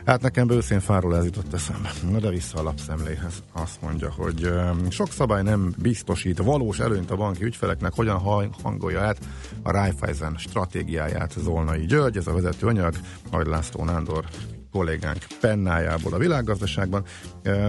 [0.05, 1.93] Hát nekem bőszén fáról ez jutott eszembe.
[2.11, 3.43] Na de vissza a lapszemléhez.
[3.53, 8.49] Azt mondja, hogy öm, sok szabály nem biztosít valós előnyt a banki ügyfeleknek, hogyan ha-
[8.63, 9.19] hangolja át
[9.63, 12.95] a Raiffeisen stratégiáját Zolnai György, ez a vezető anyag,
[13.31, 14.25] Nagy László Nándor
[14.71, 17.05] kollégánk pennájából a világgazdaságban.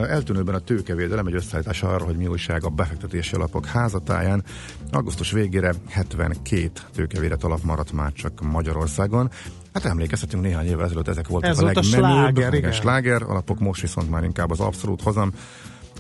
[0.08, 4.44] Eltűnőben a tőkevédelem egy összeállítás arra, hogy mi újság a befektetési alapok házatáján.
[4.92, 9.30] Augusztus végére 72 tőkevédet alap maradt már csak Magyarországon.
[9.74, 13.60] Hát emlékezhetünk néhány évvel ezelőtt, ezek voltak Ez a volt a legmenőbb, sláger, sláger alapok,
[13.60, 15.32] most viszont már inkább az abszolút hozam.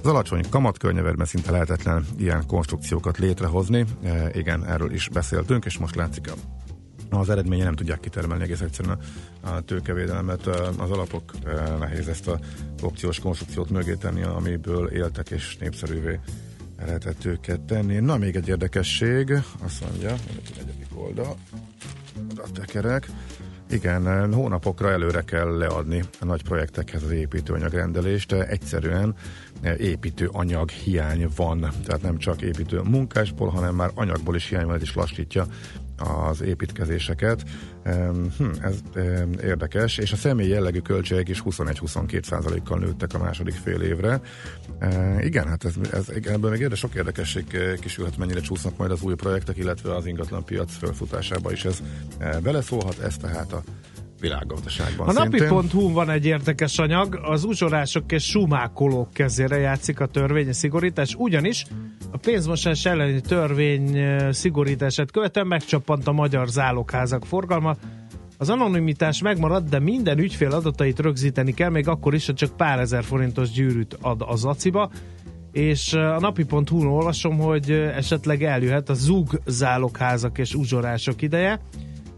[0.03, 3.85] Az alacsony kamatkörnyezetben szinte lehetetlen ilyen konstrukciókat létrehozni.
[4.03, 6.58] E, igen, erről is beszéltünk, és most látszik a
[7.09, 8.99] az eredménye nem tudják kitermelni egész egyszerűen
[9.41, 10.47] a, a tőkevédelmet.
[10.77, 12.39] Az alapok e, nehéz ezt a
[12.81, 16.19] opciós konstrukciót mögé tenni, amiből éltek és népszerűvé
[16.85, 17.99] lehetett őket tenni.
[17.99, 19.31] Na, még egy érdekesség,
[19.63, 21.35] azt mondja, egy negyedik oldal,
[22.31, 23.09] oda tekerek.
[23.71, 28.31] Igen, hónapokra előre kell leadni a nagy projektekhez az építőanyagrendelést.
[28.31, 29.15] Egyszerűen
[29.77, 34.81] építőanyag hiány van, tehát nem csak építő munkásból, hanem már anyagból is hiány van, ez
[34.81, 35.47] is lassítja
[35.99, 37.43] az építkezéseket.
[37.83, 38.75] Hm, ez
[39.43, 44.21] érdekes, és a személy jellegű költségek is 21-22 százalékkal nőttek a második fél évre.
[45.19, 49.01] Igen, hát ez, ez, ebből még érde, sok érdekesség eh, kisülhet, mennyire csúsznak majd az
[49.01, 51.79] új projektek, illetve az ingatlan piac felfutásába is ez
[52.17, 53.63] eh, beleszólhat, ez tehát a
[54.19, 60.51] világgazdaságban A napi.hu van egy érdekes anyag, az uzsorások és sumákolók kezére játszik a törvény
[60.51, 61.65] szigorítás, ugyanis
[62.11, 63.99] a pénzmosás elleni törvény
[64.31, 67.75] szigorítását követően megcsappant a magyar zálogházak forgalma.
[68.37, 72.79] Az anonimitás megmarad, de minden ügyfél adatait rögzíteni kell, még akkor is, ha csak pár
[72.79, 74.91] ezer forintos gyűrűt ad az aciba.
[75.51, 81.59] És a napi.hu-n olvasom, hogy esetleg eljöhet a zug zálogházak és uzsorások ideje.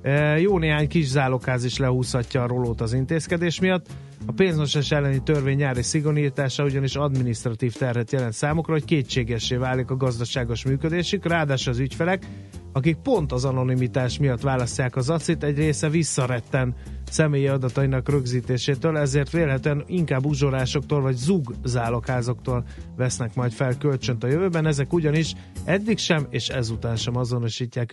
[0.01, 3.85] E, Jó néhány kis zálogház is lehúzhatja a rolót az intézkedés miatt.
[4.25, 9.97] A pénzmosás elleni törvény nyári szigorítása ugyanis administratív terhet jelent számukra, hogy kétségessé válik a
[9.97, 12.25] gazdaságos működésük, ráadásul az ügyfelek,
[12.73, 16.75] akik pont az anonimitás miatt választják az acit, egy része visszaretten
[17.09, 22.65] személyi adatainak rögzítésétől, ezért vélhetően inkább uzsorásoktól vagy zug zálogházoktól
[22.95, 24.65] vesznek majd fel kölcsönt a jövőben.
[24.65, 27.91] Ezek ugyanis eddig sem és ezután sem azonosítják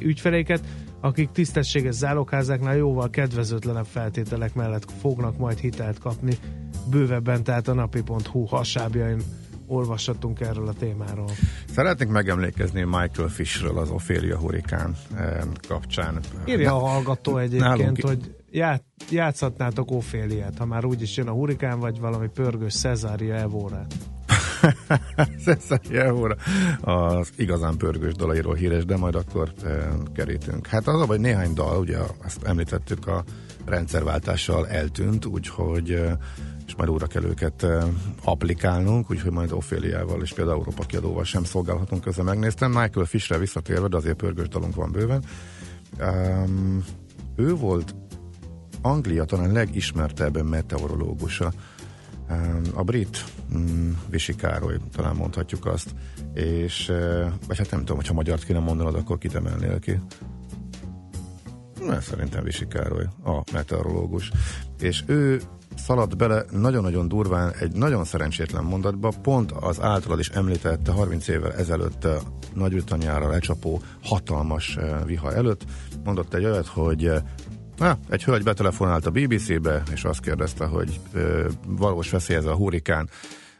[0.00, 0.60] ügyfeleiket,
[1.00, 6.38] akik tisztességes zálogházáknál jóval kedvezőtlenebb feltételek mellett fognak majd hitelt kapni.
[6.90, 9.22] Bővebben tehát a napi.hu hasábjain
[9.72, 11.30] olvashatunk erről a témáról.
[11.74, 16.20] Szeretnék megemlékezni Michael Fishről az Ophelia hurikán eh, kapcsán.
[16.44, 21.78] Írja a hallgató egyébként, nálunk- hogy ját, játszhatnátok Oféliát, ha már úgyis jön a hurikán,
[21.78, 23.94] vagy valami pörgős Cezária Evórát.
[25.44, 26.36] Cesarjevóra
[26.80, 30.66] az igazán pörgős dalairól híres, de majd akkor e, kerítünk.
[30.66, 33.24] Hát az a vagy néhány dal, ugye ezt említettük a
[33.64, 36.18] rendszerváltással eltűnt, úgyhogy e,
[36.66, 37.66] és majd óra kell őket
[38.24, 42.70] applikálnunk, úgyhogy majd Ophéliával és például Európa kiadóval sem szolgálhatunk közben megnéztem.
[42.70, 45.24] Michael Fishre visszatérve, de azért pörgős dalunk van bőven.
[46.00, 46.84] Um,
[47.36, 47.94] ő volt
[48.82, 51.52] Anglia talán legismertebb meteorológusa.
[52.30, 55.94] Um, a brit um, Visi Károly, talán mondhatjuk azt,
[56.34, 60.00] és, uh, vagy hát nem tudom, hogyha magyart kéne mondanod, akkor kit emelnél ki?
[61.86, 64.30] Na, szerintem Visi Károly, a meteorológus.
[64.80, 65.40] És ő
[65.76, 71.52] szaladt bele nagyon-nagyon durván egy nagyon szerencsétlen mondatba, pont az általad is említett 30 évvel
[71.52, 72.06] ezelőtt
[72.54, 75.64] Nagy-Britanniára lecsapó hatalmas vihar előtt,
[76.04, 77.12] mondott egy olyat, hogy
[77.76, 82.54] Na, egy hölgy betelefonált a BBC-be, és azt kérdezte, hogy ö, valós veszély ez a
[82.54, 83.08] hurikán.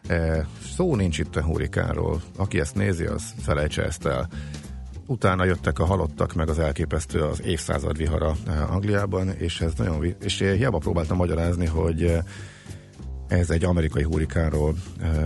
[0.07, 0.47] E,
[0.77, 2.21] szó nincs itt a hurikánról.
[2.37, 4.29] Aki ezt nézi, az felejtse ezt el.
[5.07, 8.37] Utána jöttek a halottak, meg az elképesztő az évszázad vihara
[8.71, 12.19] Angliában, és ez nagyon, és hiába próbáltam magyarázni, hogy
[13.29, 14.75] ez egy amerikai hurikánról,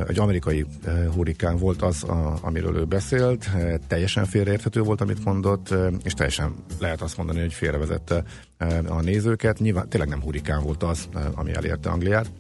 [0.09, 0.67] egy amerikai
[1.15, 2.07] hurikán volt az,
[2.41, 3.51] amiről ő beszélt,
[3.87, 5.75] teljesen félreérthető volt, amit mondott,
[6.05, 8.23] és teljesen lehet azt mondani, hogy félrevezette
[8.87, 9.59] a nézőket.
[9.59, 12.31] Nyilván tényleg nem hurikán volt az, ami elérte Angliát,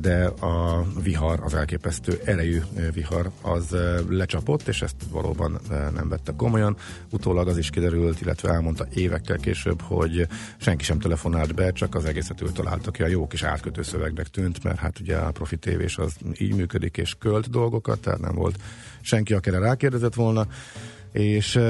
[0.00, 2.60] de a vihar, az elképesztő erejű
[2.92, 3.76] vihar az
[4.08, 5.60] lecsapott, és ezt valóban
[5.94, 6.76] nem vette komolyan.
[7.10, 12.04] Utólag az is kiderült, illetve elmondta évekkel később, hogy senki sem telefonált be, csak az
[12.04, 13.02] egészet ő találta ki.
[13.02, 16.96] A jó kis átkötő szövegnek tűnt, mert hát ugye a profi tévés az így működik,
[16.96, 18.58] és költ dolgokat, tehát nem volt
[19.00, 20.46] senki, akire rákérdezett volna
[21.12, 21.60] és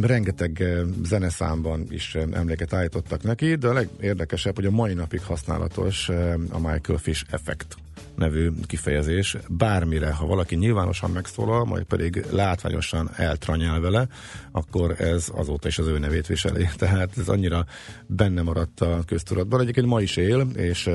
[0.00, 0.64] rengeteg
[1.04, 6.08] zeneszámban is emléket állítottak neki, de a legérdekesebb, hogy a mai napig használatos
[6.50, 7.76] a Michael Fish effekt
[8.14, 9.36] nevű kifejezés.
[9.48, 14.08] Bármire, ha valaki nyilvánosan megszólal, majd pedig látványosan eltranyál vele,
[14.50, 16.68] akkor ez azóta is az ő nevét viseli.
[16.76, 17.66] Tehát ez annyira
[18.06, 19.60] benne maradt a köztudatban.
[19.60, 20.90] Egyébként ma is él, és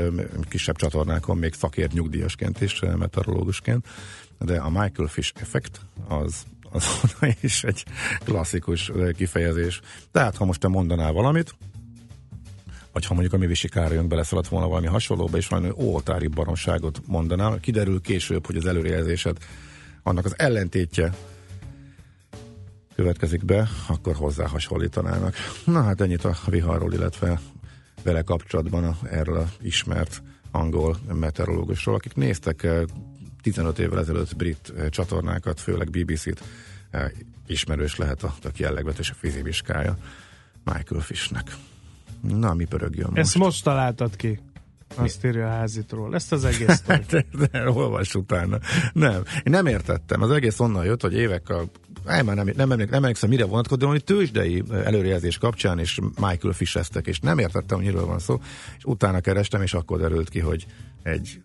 [0.49, 3.87] kisebb csatornákon még szakért nyugdíjasként is, meteorológusként,
[4.39, 6.43] de a Michael Fish effekt az
[6.73, 7.85] az is egy
[8.23, 9.81] klasszikus kifejezés.
[10.11, 11.55] Tehát, ha most te mondanál valamit,
[12.91, 17.59] vagy ha mondjuk a mi visikára beleszaladt volna valami hasonlóba, és valami oltári baromságot mondanál,
[17.59, 19.37] kiderül később, hogy az előrejelzésed
[20.03, 21.13] annak az ellentétje
[22.95, 25.35] következik be, akkor hozzá hasonlítanának.
[25.65, 27.39] Na hát ennyit a viharról, illetve
[28.03, 30.21] vele kapcsolatban a, erről ismert
[30.51, 32.67] angol meteorológusról, akik néztek
[33.43, 36.43] 15 évvel ezelőtt brit eh, csatornákat, főleg BBC-t,
[36.89, 37.11] eh,
[37.47, 39.97] ismerős lehet a, a jellegvetés a fiziviskája
[40.63, 41.55] Michael Fishnek.
[42.21, 43.19] Na, mi pörögjön most?
[43.19, 44.39] Ezt most találtad ki.
[44.95, 46.15] Azt írja a házitról.
[46.15, 48.59] Ezt az egész de, de, olvas utána.
[48.93, 49.23] Nem.
[49.35, 50.21] Én nem értettem.
[50.21, 51.69] Az egész onnan jött, hogy évekkel
[52.05, 56.53] nem, nem, nem, emlék, nem emlékszem, mire vonatkozott, de hogy tőzsdei előrejelzés kapcsán, és Michael
[56.53, 58.41] Fisheztek, és nem értettem, hogy miről van szó,
[58.77, 60.65] és utána kerestem, és akkor derült ki, hogy
[61.03, 61.41] egy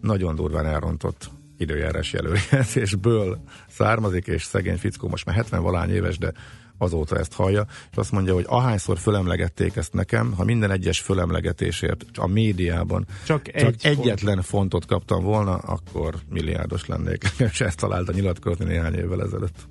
[0.00, 3.38] nagyon durván elrontott időjárás jelöljelzésből
[3.68, 6.32] származik, és szegény fickó most már 70 valány éves, de
[6.78, 12.04] azóta ezt hallja, és azt mondja, hogy ahányszor fölemlegették ezt nekem, ha minden egyes fölemlegetésért
[12.16, 14.46] a médiában csak, csak egy egyetlen font.
[14.46, 17.32] fontot kaptam volna, akkor milliárdos lennék.
[17.52, 19.68] és ezt találta nyilatkozni néhány évvel ezelőtt.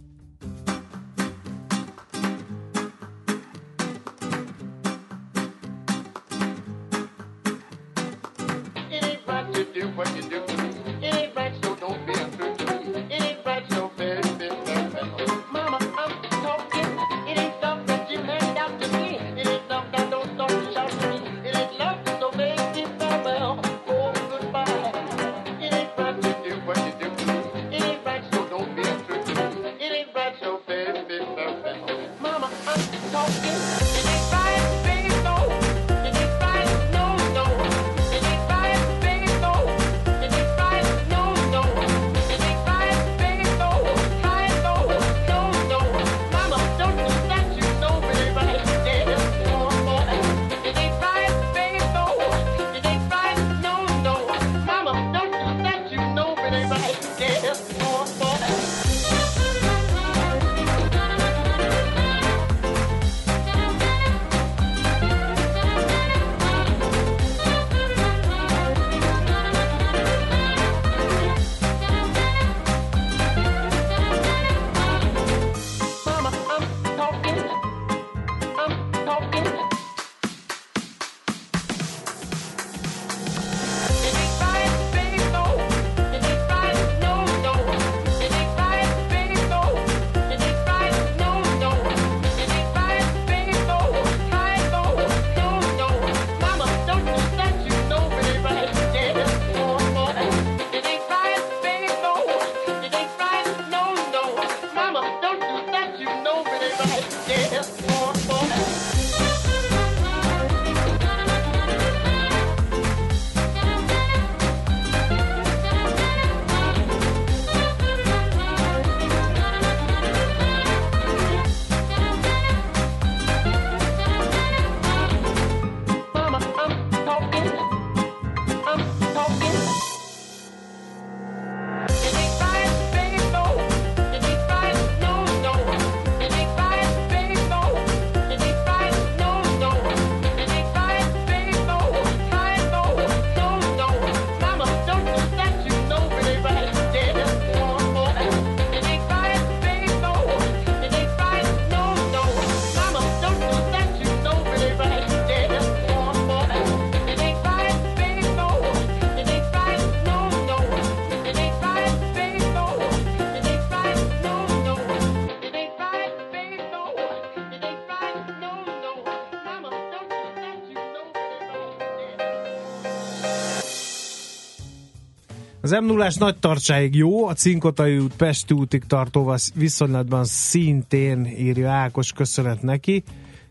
[175.71, 181.71] Az m 0 nagy tartsáig jó, a Cinkotai út Pesti útig tartóval viszonylatban szintén írja
[181.71, 183.03] Ákos, köszönet neki.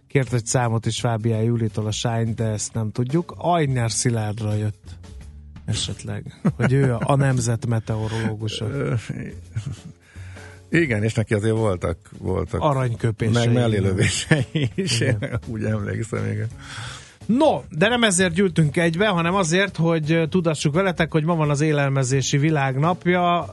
[0.09, 3.35] Kért egy számot is Fábián Júlitól a Shine, de ezt nem tudjuk.
[3.37, 4.97] Ajner Szilárdra jött
[5.65, 8.67] esetleg, hogy ő a, nemzet meteorológusa.
[10.71, 13.47] Igen, és neki azért voltak, voltak Aranyköpései.
[13.47, 16.49] meg mellélövései is, én úgy emlékszem, igen.
[17.29, 21.61] No, de nem ezért gyűltünk egybe, hanem azért, hogy tudassuk veletek, hogy ma van az
[21.61, 23.47] élelmezési világnapja,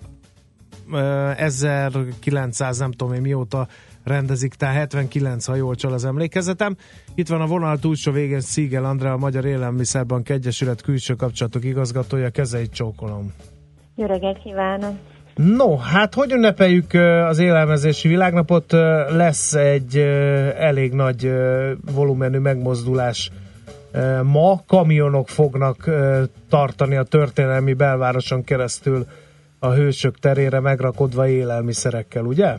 [0.94, 3.68] Ö, 1900 nem tudom én mióta
[4.04, 6.76] rendezik, tehát 79, ha jól csal az emlékezetem.
[7.16, 12.30] Itt van a vonal túlsó végén Szígel Andrea, a Magyar Élelmiszerbank Egyesület külső kapcsolatok igazgatója,
[12.30, 13.34] kezeit csókolom.
[13.96, 14.96] Jó reggelt kívánok!
[15.36, 16.94] No, hát hogy ünnepeljük
[17.28, 18.72] az élelmezési világnapot?
[19.10, 19.98] Lesz egy
[20.58, 21.32] elég nagy
[21.94, 23.32] volumenű megmozdulás
[24.24, 24.62] ma.
[24.68, 25.90] Kamionok fognak
[26.50, 29.06] tartani a történelmi belvároson keresztül
[29.60, 32.56] a hősök terére megrakodva élelmiszerekkel, ugye?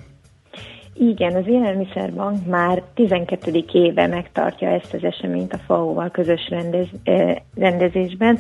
[0.98, 3.64] Igen, az Élelmiszerbank már 12.
[3.72, 6.86] éve megtartja ezt az eseményt a FAO-val közös rendez,
[7.54, 8.38] rendezésben,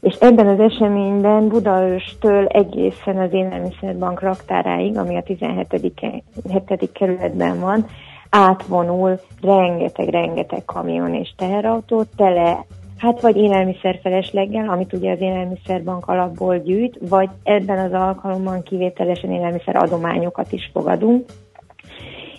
[0.00, 5.92] és ebben az eseményben Budaörstől egészen az Élelmiszerbank raktáráig, ami a 17.
[5.94, 6.22] ke-
[6.68, 6.92] 7.
[6.92, 7.86] kerületben van,
[8.34, 12.64] átvonul rengeteg-rengeteg kamion és teherautó tele
[13.02, 19.76] Hát vagy élelmiszerfelesleggel, amit ugye az élelmiszerbank alapból gyűjt, vagy ebben az alkalommal kivételesen élelmiszer
[19.76, 21.24] adományokat is fogadunk.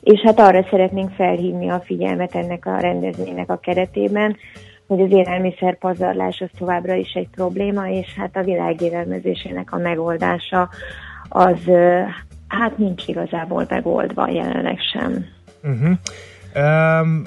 [0.01, 4.37] És hát arra szeretnénk felhívni a figyelmet ennek a rendezvénynek a keretében,
[4.87, 9.77] hogy az élelmiszer pazarlás az továbbra is egy probléma, és hát a világ élelmezésének a
[9.77, 10.69] megoldása
[11.29, 11.59] az
[12.47, 15.25] hát nincs igazából megoldva jelenleg sem.
[15.63, 17.01] Uh-huh.
[17.01, 17.23] Um,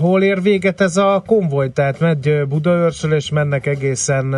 [0.00, 1.72] hol ér véget ez a konvoj?
[1.72, 4.32] Tehát megy Budaörsről, és mennek egészen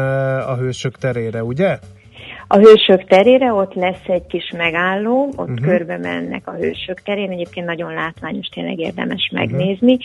[0.45, 1.79] a hősök terére, ugye?
[2.47, 5.53] A hősök terére ott lesz egy kis megálló, ott Mhm.
[5.53, 5.67] uh-huh.
[5.67, 9.99] körbe mennek a hősök terén, egyébként nagyon látványos, tényleg érdemes megnézni,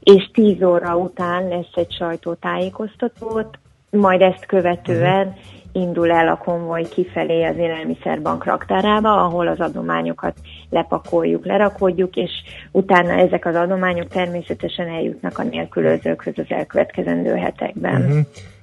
[0.00, 3.58] és 10 óra után lesz egy sajtótájékoztató, ott,
[3.90, 5.42] majd ezt követően uh-huh.
[5.72, 10.34] indul el a konvoj kifelé az élelmiszerbank raktárába, ahol az adományokat
[10.74, 12.30] lepakoljuk, lerakodjuk, és
[12.70, 18.00] utána ezek az adományok természetesen eljutnak a nélkülözőkhöz az elkövetkezendő hetekben.
[18.02, 18.18] Uh-huh.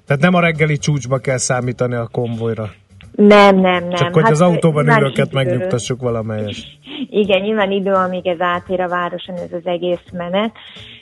[0.06, 2.72] Tehát nem a reggeli csúcsba kell számítani a konvojra.
[3.16, 3.90] Nem, nem, nem.
[3.94, 6.80] Csak hogy az autóban ülőket megnyugtassuk valamelyes.
[7.10, 10.52] Igen, nyilván idő, amíg ez átér a városon, ez az egész menet,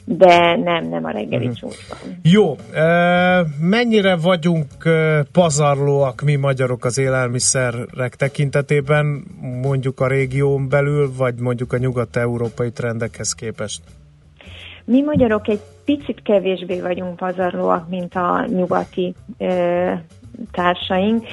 [0.06, 1.54] de nem, nem a reggeli Mhm.
[1.54, 1.72] uh-huh.
[1.72, 1.98] csúcsban.
[2.24, 4.66] Jó, ö, mennyire vagyunk
[5.32, 9.24] pazarlóak mi magyarok az élelmiszerek tekintetében,
[9.62, 13.82] mondjuk a régión belül, vagy mondjuk a nyugat-európai trendekhez képest?
[14.86, 19.92] Mi magyarok egy picit kevésbé vagyunk pazarlóak, mint a nyugati ö,
[20.52, 21.26] társaink.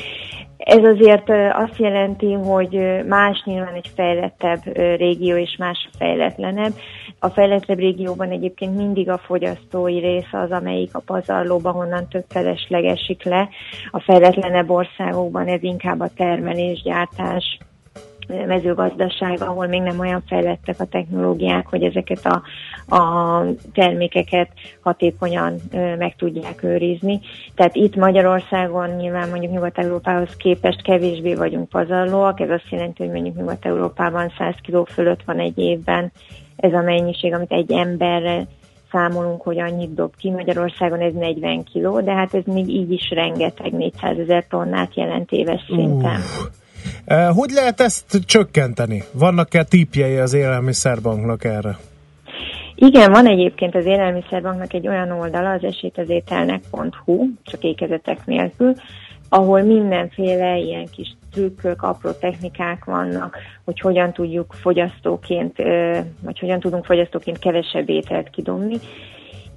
[0.59, 6.72] Ez azért azt jelenti, hogy más nyilván egy fejlettebb régió és más fejletlenebb.
[7.18, 12.84] A fejlettebb régióban egyébként mindig a fogyasztói rész az, amelyik a pazarlóban, honnan több felesleg
[12.84, 13.48] esik le.
[13.90, 17.59] A fejletlenebb országokban ez inkább a termelés, gyártás,
[18.46, 22.42] mezőgazdaság, ahol még nem olyan fejlettek a technológiák, hogy ezeket a,
[22.96, 24.48] a termékeket
[24.80, 25.54] hatékonyan
[25.98, 27.20] meg tudják őrizni.
[27.54, 33.36] Tehát itt Magyarországon nyilván mondjuk Nyugat-Európához képest kevésbé vagyunk pazarlóak, ez azt jelenti, hogy mondjuk
[33.36, 36.12] Nyugat-Európában 100 kg fölött van egy évben
[36.56, 38.46] ez a mennyiség, amit egy emberre
[38.90, 40.30] számolunk, hogy annyit dob ki.
[40.30, 45.32] Magyarországon ez 40 kg, de hát ez még így is rengeteg 400 ezer tonnát jelent
[45.32, 46.20] éves szinten.
[46.20, 46.65] Uh,
[47.34, 49.02] hogy lehet ezt csökkenteni?
[49.12, 51.78] Vannak-e típjei az élelmiszerbanknak erre?
[52.78, 58.74] Igen, van egyébként az Élelmiszerbanknak egy olyan oldala, az esélytazételnek.hu, csak ékezetek nélkül,
[59.28, 65.57] ahol mindenféle ilyen kis trükkök, apró technikák vannak, hogy hogyan tudjuk fogyasztóként,
[66.20, 68.76] vagy hogyan tudunk fogyasztóként kevesebb ételt kidobni.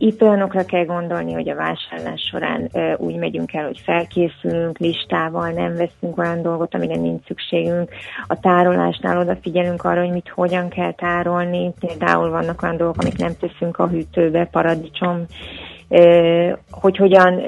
[0.01, 5.75] Itt olyanokra kell gondolni, hogy a vásárlás során úgy megyünk el, hogy felkészülünk listával, nem
[5.75, 7.89] veszünk olyan dolgot, amire nincs szükségünk.
[8.27, 11.73] A tárolásnál odafigyelünk arra, hogy mit hogyan kell tárolni.
[11.79, 15.25] Például vannak olyan dolgok, amik nem teszünk a hűtőbe, paradicsom,
[16.69, 17.41] hogy hogyan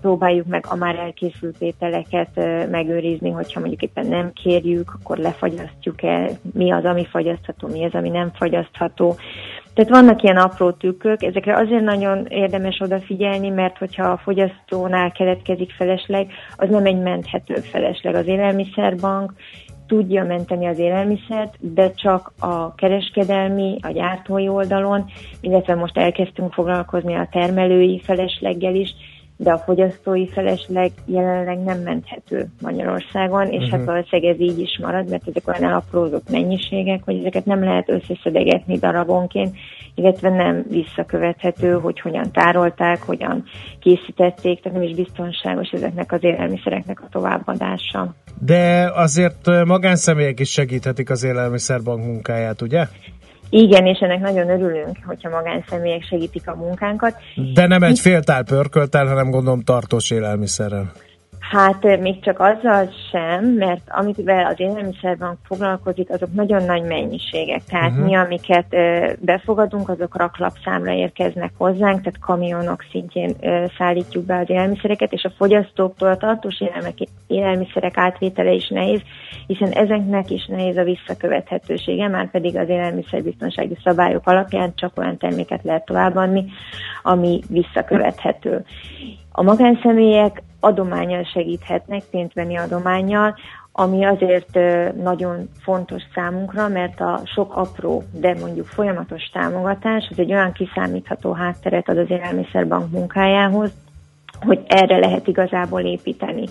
[0.00, 2.28] próbáljuk meg a már elkészült ételeket
[2.70, 7.94] megőrizni, hogyha mondjuk éppen nem kérjük, akkor lefagyasztjuk el, mi az, ami fagyasztható, mi az,
[7.94, 9.16] ami nem fagyasztható.
[9.78, 15.72] Tehát vannak ilyen apró tükkök, ezekre azért nagyon érdemes odafigyelni, mert hogyha a fogyasztónál keletkezik
[15.72, 18.14] felesleg, az nem egy menthető felesleg.
[18.14, 19.32] Az élelmiszerbank
[19.86, 25.04] tudja menteni az élelmiszert, de csak a kereskedelmi, a gyártói oldalon,
[25.40, 28.94] illetve most elkezdtünk foglalkozni a termelői felesleggel is,
[29.40, 33.70] de a fogyasztói felesleg jelenleg nem menthető Magyarországon, és uh-huh.
[33.70, 37.88] hát valószínűleg ez így is marad, mert ezek olyan elaprózott mennyiségek, hogy ezeket nem lehet
[37.88, 39.56] összeszedegetni darabonként,
[39.94, 43.44] illetve nem visszakövethető, hogy hogyan tárolták, hogyan
[43.80, 48.14] készítették, tehát nem is biztonságos ezeknek az élelmiszereknek a továbbadása.
[48.40, 52.86] De azért magánszemélyek is segíthetik az élelmiszerbank munkáját, ugye?
[53.50, 57.14] Igen, és ennek nagyon örülünk, hogyha magánszemélyek segítik a munkánkat.
[57.54, 60.92] De nem egy féltál pörköltel, hanem gondolom tartós élelmiszerrel.
[61.50, 67.64] Hát még csak azzal sem, mert amivel az élelmiszerbank foglalkozik, azok nagyon nagy mennyiségek.
[67.64, 68.04] Tehát uh-huh.
[68.04, 74.50] mi, amiket ö, befogadunk, azok raklapszámra érkeznek hozzánk, tehát kamionok szintjén ö, szállítjuk be az
[74.50, 76.62] élelmiszereket, és a fogyasztóktól a tartós
[77.26, 79.00] élelmiszerek átvétele is nehéz,
[79.46, 85.62] hiszen ezeknek is nehéz a visszakövethetősége, már pedig az élelmiszerbiztonsági szabályok alapján csak olyan terméket
[85.62, 86.44] lehet továbbadni,
[87.02, 88.64] ami visszakövethető.
[89.38, 93.34] A magánszemélyek adományjal segíthetnek, pénzbeni adományjal,
[93.72, 94.58] ami azért
[95.02, 101.32] nagyon fontos számunkra, mert a sok apró, de mondjuk folyamatos támogatás, az egy olyan kiszámítható
[101.32, 103.70] hátteret ad az élelmiszerbank munkájához,
[104.40, 106.44] hogy erre lehet igazából építeni.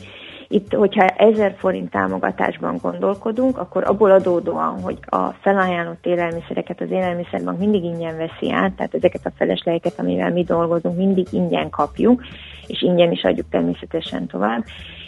[0.48, 7.60] Itt, hogyha 1000 forint támogatásban gondolkodunk, akkor abból adódóan, hogy a felajánlott élelmiszereket az élelmiszerbank
[7.60, 12.22] mindig ingyen veszi át, tehát ezeket a feleslegeket, amivel mi dolgozunk, mindig ingyen kapjuk,
[12.68, 14.64] és ingyen is adjuk természetesen tovább.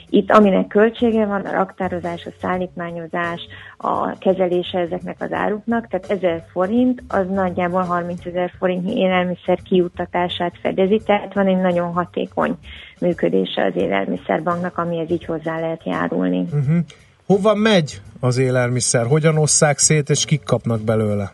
[0.09, 3.41] Itt aminek költsége van, a raktározás, a szállítmányozás,
[3.77, 10.53] a kezelése ezeknek az áruknak, tehát 1000 forint, az nagyjából 30 ezer forintnyi élelmiszer kijuttatását
[10.61, 12.57] fedezi, tehát van egy nagyon hatékony
[12.99, 16.39] működése az élelmiszerbanknak, amihez így hozzá lehet járulni.
[16.39, 16.77] Uh-huh.
[17.25, 19.05] Hova megy az élelmiszer?
[19.05, 21.31] Hogyan osszák szét, és kik kapnak belőle?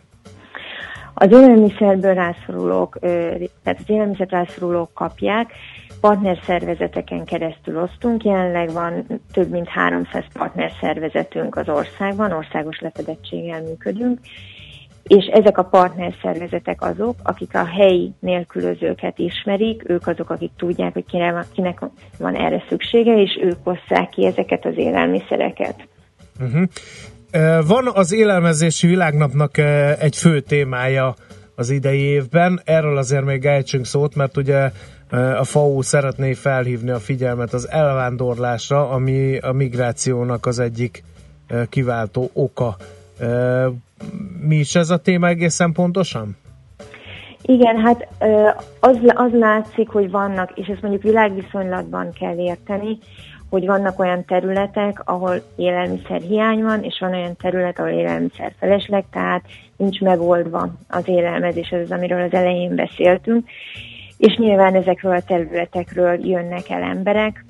[1.14, 2.98] Az élelmiszerből rászorulók,
[3.62, 5.52] tehát az élelmiszer rászorulók kapják,
[6.00, 8.24] partnerszervezeteken keresztül osztunk.
[8.24, 14.18] Jelenleg van több mint 300 partnerszervezetünk az országban, országos lefedettséggel működünk,
[15.02, 21.04] és ezek a partnerszervezetek azok, akik a helyi nélkülözőket ismerik, ők azok, akik tudják, hogy
[21.52, 21.78] kinek
[22.18, 25.88] van erre szüksége, és ők osszák ki ezeket az élelmiszereket.
[26.40, 26.62] Uh-huh.
[27.66, 29.58] Van az élelmezési világnapnak
[30.00, 31.14] egy fő témája
[31.54, 34.70] az idei évben, erről azért még ejtsünk szót, mert ugye
[35.10, 41.04] a FAO szeretné felhívni a figyelmet az elvándorlásra, ami a migrációnak az egyik
[41.68, 42.76] kiváltó oka.
[44.40, 46.36] Mi is ez a téma egészen pontosan?
[47.42, 48.08] Igen, hát
[48.80, 52.98] az, az látszik, hogy vannak, és ezt mondjuk világviszonylatban kell érteni,
[53.50, 59.04] hogy vannak olyan területek, ahol élelmiszer hiány van, és van olyan terület, ahol élelmiszer felesleg,
[59.10, 59.44] tehát
[59.76, 63.48] nincs megoldva az élelmezés, ez az, amiről az elején beszéltünk,
[64.18, 67.44] és nyilván ezekről a területekről jönnek el emberek,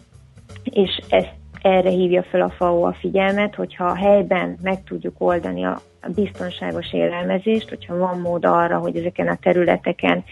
[0.65, 5.65] és ezt erre hívja fel a FAO a figyelmet, hogyha a helyben meg tudjuk oldani
[5.65, 5.81] a
[6.15, 10.25] biztonságos élelmezést, hogyha van mód arra, hogy ezeken a területeken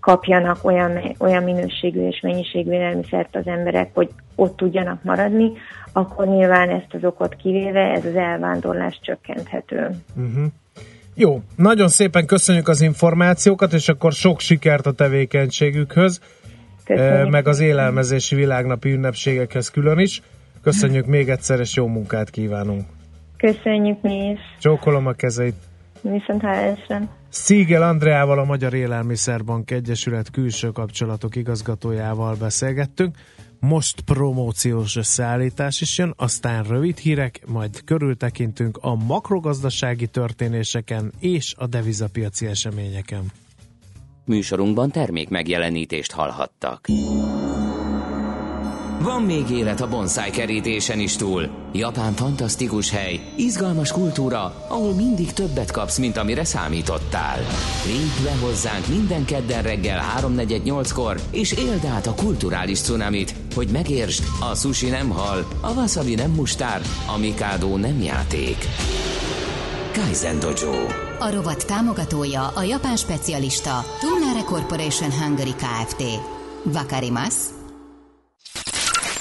[0.00, 5.52] kapjanak olyan, olyan minőségű és mennyiségű élelmiszert az emberek, hogy ott tudjanak maradni,
[5.92, 9.90] akkor nyilván ezt az okot kivéve ez az elvándorlás csökkenthető.
[10.16, 10.44] Uh-huh.
[11.14, 16.20] Jó, nagyon szépen köszönjük az információkat, és akkor sok sikert a tevékenységükhöz,
[16.84, 17.30] Köszönjük.
[17.30, 20.22] meg az élelmezési világnapi ünnepségekhez külön is.
[20.62, 22.86] Köszönjük még egyszer, és jó munkát kívánunk.
[23.36, 24.40] Köszönjük mi is.
[24.58, 25.54] Csókolom a kezeit.
[26.00, 27.00] Viszont hálásra.
[27.28, 33.16] Szígel Andreával, a Magyar Élelmiszerbank Egyesület külső kapcsolatok igazgatójával beszélgettünk.
[33.60, 41.66] Most promóciós összeállítás is jön, aztán rövid hírek, majd körültekintünk a makrogazdasági történéseken és a
[41.66, 43.32] devizapiaci eseményeken.
[44.24, 46.86] Műsorunkban termék megjelenítést hallhattak.
[49.02, 51.48] Van még élet a bonsai kerítésen is túl.
[51.72, 57.38] Japán fantasztikus hely, izgalmas kultúra, ahol mindig többet kapsz, mint amire számítottál.
[57.86, 64.24] Lépj le hozzánk minden kedden reggel 3.48-kor, és éld át a kulturális cunamit, hogy megértsd,
[64.50, 66.80] a sushi nem hal, a wasabi nem mustár,
[67.14, 68.56] a mikado nem játék.
[69.92, 70.86] Kaizen Dojo.
[71.18, 76.02] A rovat támogatója a japán specialista Tumnare Corporation Hungary Kft.
[76.64, 77.58] Vakarimasu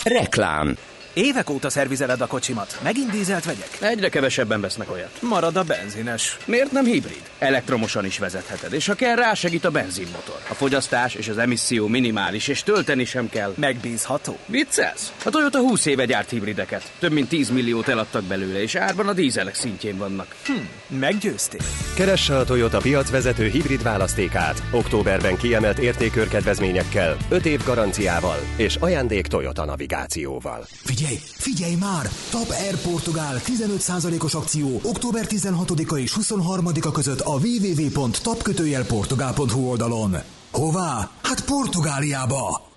[0.06, 0.76] Reklám
[1.20, 2.80] Évek óta szervizeled a kocsimat.
[2.84, 3.78] Megint dízelt vegyek?
[3.80, 5.22] Egyre kevesebben vesznek olyat.
[5.22, 6.38] Marad a benzines.
[6.46, 7.22] Miért nem hibrid?
[7.40, 10.40] Elektromosan is vezetheted, és ha kell, rásegít a benzinmotor.
[10.50, 13.54] A fogyasztás és az emisszió minimális, és tölteni sem kell.
[13.58, 14.38] Megbízható.
[14.46, 15.14] Viccelsz?
[15.26, 16.92] A Toyota 20 éve gyárt hibrideket.
[17.00, 20.36] Több mint 10 milliót eladtak belőle, és árban a dízelek szintjén vannak.
[20.46, 21.62] Hm, meggyőztél.
[21.96, 24.64] Keresse a Toyota piacvezető hibrid választékát.
[24.72, 30.66] Októberben kiemelt értékörkedvezményekkel, 5 év garanciával és ajándék Toyota navigációval.
[30.84, 32.10] Figyelj, figyelj már!
[32.30, 40.16] Top Air Portugál 15%-os akció október 16-a és 23-a között a www.tapkötőjelportugál.hu oldalon.
[40.52, 41.12] Hová?
[41.24, 42.68] Hát Portugáliába!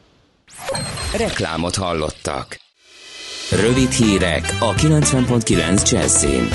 [1.17, 2.61] Reklámot hallottak.
[3.51, 6.49] Rövid hírek a 90.9 Jazzin.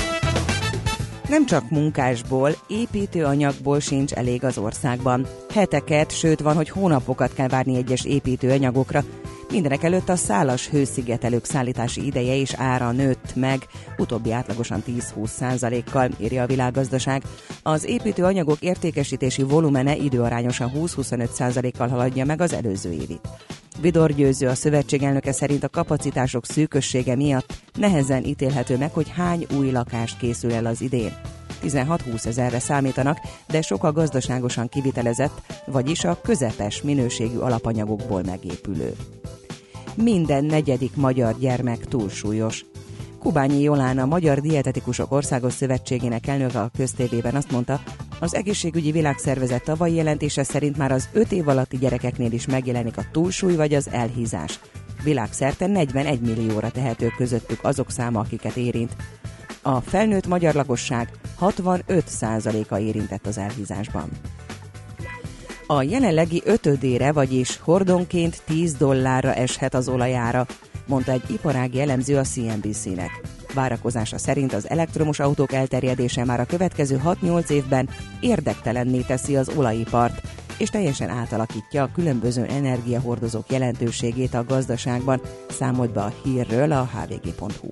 [1.28, 5.26] Nem csak munkásból, építőanyagból sincs elég az országban.
[5.52, 9.04] Heteket, sőt van, hogy hónapokat kell várni egyes építőanyagokra.
[9.50, 16.10] Mindenek előtt a szálas hőszigetelők szállítási ideje és ára nőtt meg, utóbbi átlagosan 10-20 százalékkal,
[16.18, 17.22] írja a világgazdaság.
[17.62, 23.28] Az építőanyagok értékesítési volumene időarányosan 20-25 százalékkal haladja meg az előző évit.
[23.80, 29.46] Vidor Győző a szövetség elnöke szerint a kapacitások szűkössége miatt nehezen ítélhető meg, hogy hány
[29.58, 31.12] új lakást készül el az idén.
[31.62, 38.96] 16-20 ezerre számítanak, de sokkal gazdaságosan kivitelezett, vagyis a közepes minőségű alapanyagokból megépülő.
[39.94, 42.64] Minden negyedik magyar gyermek túlsúlyos.
[43.18, 47.80] Kubányi Jolán, a Magyar Dietetikusok Országos Szövetségének elnöke a köztévében azt mondta,
[48.20, 53.04] az egészségügyi világszervezet tavalyi jelentése szerint már az 5 év alatti gyerekeknél is megjelenik a
[53.12, 54.60] túlsúly vagy az elhízás.
[55.02, 58.96] Világszerte 41 millióra tehető közöttük azok száma, akiket érint.
[59.68, 61.10] A felnőtt magyar lakosság
[61.40, 64.08] 65%-a érintett az elhízásban.
[65.66, 70.46] A jelenlegi ötödére, vagyis hordonként 10 dollárra eshet az olajára,
[70.86, 73.20] mondta egy iparági elemző a CNBC-nek.
[73.54, 77.88] Várakozása szerint az elektromos autók elterjedése már a következő 6-8 évben
[78.20, 80.20] érdektelenné teszi az olajipart,
[80.58, 87.70] és teljesen átalakítja a különböző energiahordozók jelentőségét a gazdaságban, számolt be a hírről a hvg.hu.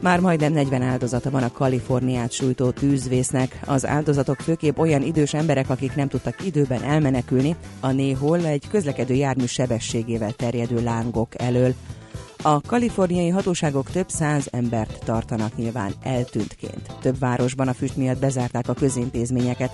[0.00, 3.60] Már majdnem 40 áldozata van a Kaliforniát sújtó tűzvésznek.
[3.66, 9.14] Az áldozatok főképp olyan idős emberek, akik nem tudtak időben elmenekülni, a néhol egy közlekedő
[9.14, 11.74] jármű sebességével terjedő lángok elől.
[12.42, 16.96] A kaliforniai hatóságok több száz embert tartanak nyilván eltűntként.
[17.00, 19.70] Több városban a füst miatt bezárták a közintézményeket.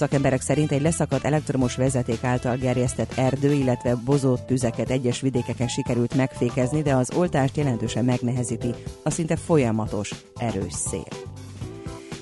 [0.00, 6.14] Szakemberek szerint egy leszakadt elektromos vezeték által gerjesztett erdő, illetve bozott tüzeket egyes vidékeken sikerült
[6.14, 11.06] megfékezni, de az oltást jelentősen megnehezíti a szinte folyamatos, erős szél.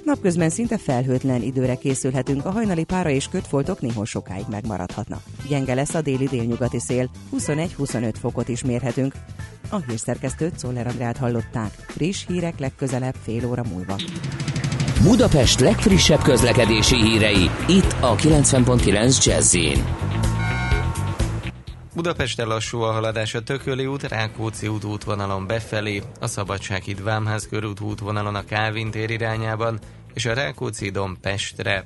[0.05, 5.23] Napközben szinte felhőtlen időre készülhetünk, a hajnali pára és kötfoltok néhol sokáig megmaradhatnak.
[5.49, 9.15] Gyenge lesz a déli délnyugati szél, 21-25 fokot is mérhetünk.
[9.71, 11.73] A hírszerkesztőt Szoller Andrát hallották.
[11.73, 13.97] Friss hírek legközelebb fél óra múlva.
[15.03, 19.57] Budapest legfrissebb közlekedési hírei, itt a 90.9 jazz
[21.95, 27.81] Budapesten lassú a haladás a Tököli út, Rákóczi út útvonalon befelé, a Szabadsághíd Vámház körút
[27.81, 29.79] útvonalon a Kálvin tér irányában,
[30.15, 31.85] és a Rákóczi Dom Pestre.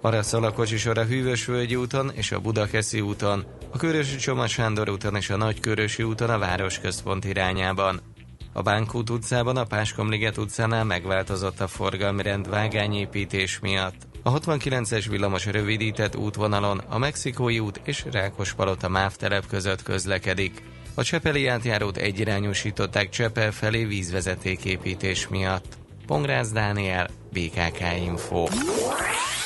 [0.00, 5.16] Arra a kocsisor a Hűvösvölgyi úton és a Budakeszi úton, a Körösi Csoma Sándor úton
[5.16, 8.00] és a Nagykörösi úton a városközpont irányában.
[8.56, 13.94] A Bánkút utcában a Páskomliget utcánál megváltozott a forgalmi rend vágányépítés miatt.
[14.22, 20.62] A 69-es villamos rövidített útvonalon a Mexikói út és Rákospalota MÁV telep között közlekedik.
[20.94, 25.76] A Csepeli átjárót egyirányosították Csepel felé vízvezetéképítés miatt.
[26.06, 28.46] Pongrász Dániel, BKK Info.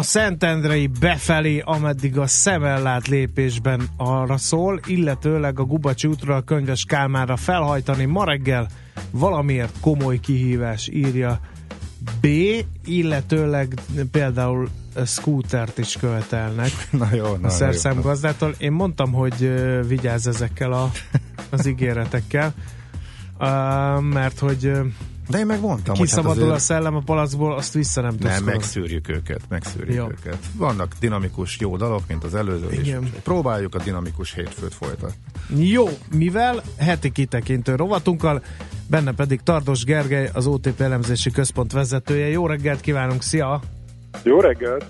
[0.00, 6.84] A Szentendrei befelé, ameddig a szemellát lépésben arra szól, illetőleg a Gubacsi útról a Könyves
[6.84, 8.68] Kálmára felhajtani ma reggel
[9.10, 11.40] valamiért komoly kihívás írja
[12.20, 12.26] B,
[12.84, 13.74] illetőleg
[14.10, 14.68] például
[15.06, 18.54] scootert is követelnek Na jó, na, a szerszámgazdától.
[18.58, 19.52] Én mondtam, hogy
[19.86, 20.90] vigyázz ezekkel a,
[21.50, 22.54] az ígéretekkel,
[24.00, 24.72] mert hogy
[25.30, 28.10] De én meg mondtam, hogy hát kiszabadul azért- a szellem a palacból, azt vissza nem
[28.10, 30.04] tudsz Nem, megszűrjük őket, megszűrjük Jó.
[30.04, 30.38] őket.
[30.56, 33.12] Vannak dinamikus jó dalok, mint az előző, és Igen.
[33.22, 35.66] próbáljuk a dinamikus hétfőt folytatni.
[35.66, 38.42] Jó, mivel heti kitekintő rovatunkkal,
[38.86, 42.28] benne pedig Tardos Gergely, az OTP elemzési központ vezetője.
[42.28, 43.60] Jó reggelt kívánunk, szia!
[44.22, 44.84] Jó reggelt!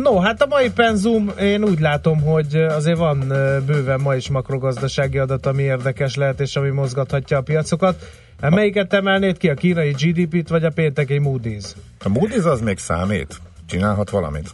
[0.00, 3.18] No, hát a mai penzum, én úgy látom, hogy azért van
[3.66, 7.94] bőven ma is makrogazdasági adat, ami érdekes lehet, és ami mozgathatja a piacokat.
[8.40, 11.64] Hát Melyiket emelnéd ki, a kínai GDP-t, vagy a pénteki Moody's?
[12.04, 13.40] A Moody's az még számít?
[13.66, 14.48] Csinálhat valamit?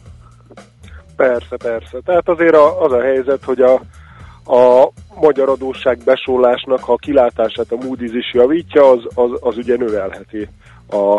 [1.17, 1.99] Persze, persze.
[2.05, 3.75] Tehát azért a, az a helyzet, hogy a,
[4.55, 9.77] a magyar adósság besólásnak, ha a kilátását a Moody's is javítja, az, az, az ugye
[9.77, 10.49] növelheti
[10.91, 11.15] a,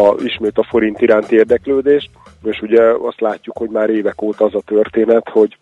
[0.00, 2.10] a, ismét a forint iránti érdeklődést,
[2.42, 5.56] és ugye azt látjuk, hogy már évek óta az a történet, hogy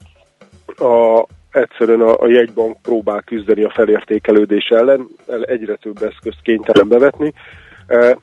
[0.76, 6.89] a, egyszerűen a, a jegybank próbál küzdeni a felértékelődés ellen, el- egyre több eszközt kénytelen
[6.89, 7.33] bevetni,
[7.87, 8.18] e,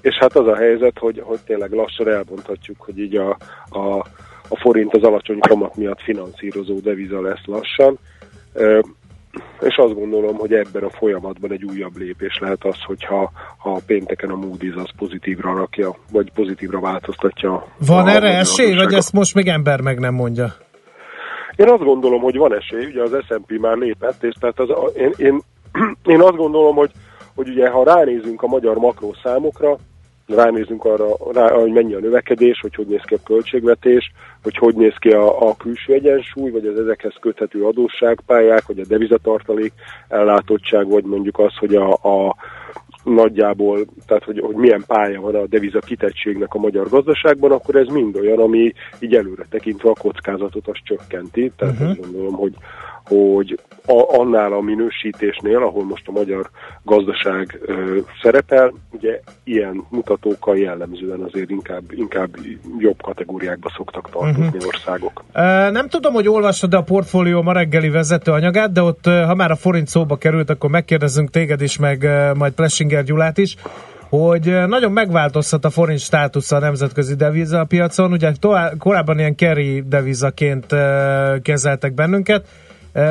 [0.00, 3.36] és hát az a helyzet, hogy, hogy tényleg lassan elmondhatjuk, hogy így a,
[3.68, 3.98] a,
[4.48, 7.98] a forint az alacsony kamat miatt finanszírozó deviza lesz lassan,
[8.54, 8.82] e,
[9.60, 14.30] és azt gondolom, hogy ebben a folyamatban egy újabb lépés lehet az, hogyha ha pénteken
[14.30, 17.66] a Moody's az pozitívra rakja, vagy pozitívra változtatja.
[17.86, 20.54] Van a erre esély, vagy ezt most még ember meg nem mondja?
[21.56, 24.90] Én azt gondolom, hogy van esély, ugye az S&P már lépett, és tehát az, a-
[24.96, 25.40] én, én,
[26.14, 26.90] én azt gondolom, hogy,
[27.34, 29.76] hogy ugye ha ránézünk a magyar makrószámokra,
[30.26, 34.12] ránézünk arra, rá, hogy mennyi a növekedés, hogy hogy néz ki a költségvetés,
[34.42, 38.86] hogy hogy néz ki a, a külső egyensúly, vagy az ezekhez köthető adósságpályák, vagy a
[38.88, 39.72] devizatartalék
[40.08, 42.36] ellátottság, vagy mondjuk az, hogy a, a
[43.04, 47.86] nagyjából, tehát hogy, hogy milyen pálya van a deviza kitettségnek a magyar gazdaságban, akkor ez
[47.86, 51.52] mind olyan, ami így előre tekintve a kockázatot azt csökkenti.
[51.56, 51.90] Tehát uh-huh.
[51.90, 52.54] azt gondolom, hogy,
[53.04, 56.50] hogy a, annál a minősítésnél, ahol most a magyar
[56.82, 62.28] gazdaság ö, szerepel, ugye ilyen mutatókkal jellemzően azért inkább, inkább
[62.78, 64.66] jobb kategóriákba szoktak tartozni uh-huh.
[64.66, 65.24] országok.
[65.32, 69.56] Ö, Nem tudom, hogy olvastad a portfólió ma reggeli vezetőanyagát, de ott, ha már a
[69.56, 73.56] forint szóba került, akkor megkérdezünk téged is, meg majd Plessinger Gyulát is,
[74.08, 78.12] hogy nagyon megváltozhat a forint státusza a nemzetközi devizapiacon.
[78.12, 80.66] Ugye tovább, korábban ilyen carry devizaként
[81.42, 82.46] kezeltek bennünket,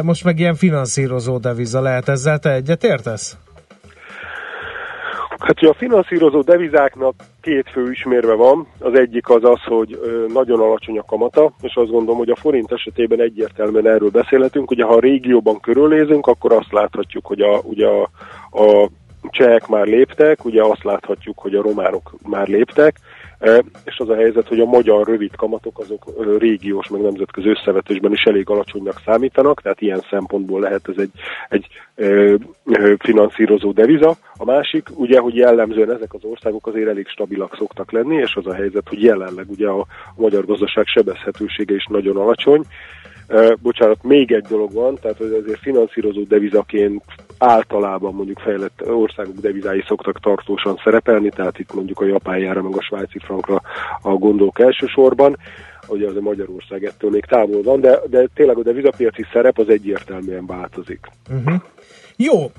[0.03, 2.39] most meg ilyen finanszírozó deviza lehet ezzel.
[2.39, 3.37] Te egyet értesz?
[5.39, 8.67] Hát ugye a finanszírozó devizáknak két fő ismérve van.
[8.79, 9.99] Az egyik az az, hogy
[10.33, 14.71] nagyon alacsony a kamata, és azt gondolom, hogy a forint esetében egyértelműen erről beszélhetünk.
[14.71, 18.01] Ugye ha a régióban körülnézünk, akkor azt láthatjuk, hogy a, ugye a,
[18.51, 18.89] a
[19.29, 22.95] csehek már léptek, ugye azt láthatjuk, hogy a románok már léptek,
[23.85, 26.03] és az a helyzet, hogy a magyar rövid kamatok azok
[26.39, 31.11] régiós, meg nemzetközi összevetésben is elég alacsonynak számítanak, tehát ilyen szempontból lehet ez egy,
[31.49, 31.67] egy
[32.99, 34.15] finanszírozó deviza.
[34.37, 38.47] A másik, ugye, hogy jellemzően ezek az országok azért elég stabilak szoktak lenni, és az
[38.47, 42.63] a helyzet, hogy jelenleg ugye a, a magyar gazdaság sebezhetősége is nagyon alacsony,
[43.61, 47.03] bocsánat, még egy dolog van, tehát hogy azért finanszírozó devizaként
[47.37, 52.81] általában mondjuk fejlett országok devizái szoktak tartósan szerepelni, tehát itt mondjuk a japánjára, meg a
[52.81, 53.61] svájci frankra
[54.01, 55.37] a gondolok elsősorban,
[55.87, 59.69] ugye az a Magyarország ettől még távol van, de, de tényleg a devizapiaci szerep az
[59.69, 60.99] egyértelműen változik.
[61.29, 61.61] Uh-huh.
[62.15, 62.51] Jó,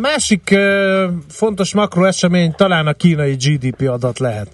[0.00, 0.54] másik
[1.28, 4.48] fontos makroesemény talán a kínai GDP adat lehet.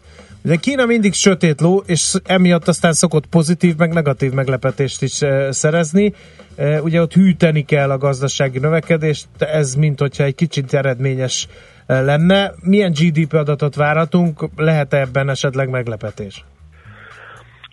[0.44, 5.20] Ugye Kína mindig sötét ló, és emiatt aztán szokott pozitív, meg negatív meglepetést is
[5.50, 6.12] szerezni.
[6.82, 11.48] Ugye ott hűteni kell a gazdasági növekedést, ez mint hogyha egy kicsit eredményes
[11.86, 12.52] lenne.
[12.60, 14.48] Milyen GDP adatot várhatunk?
[14.56, 16.44] Lehet-e ebben esetleg meglepetés?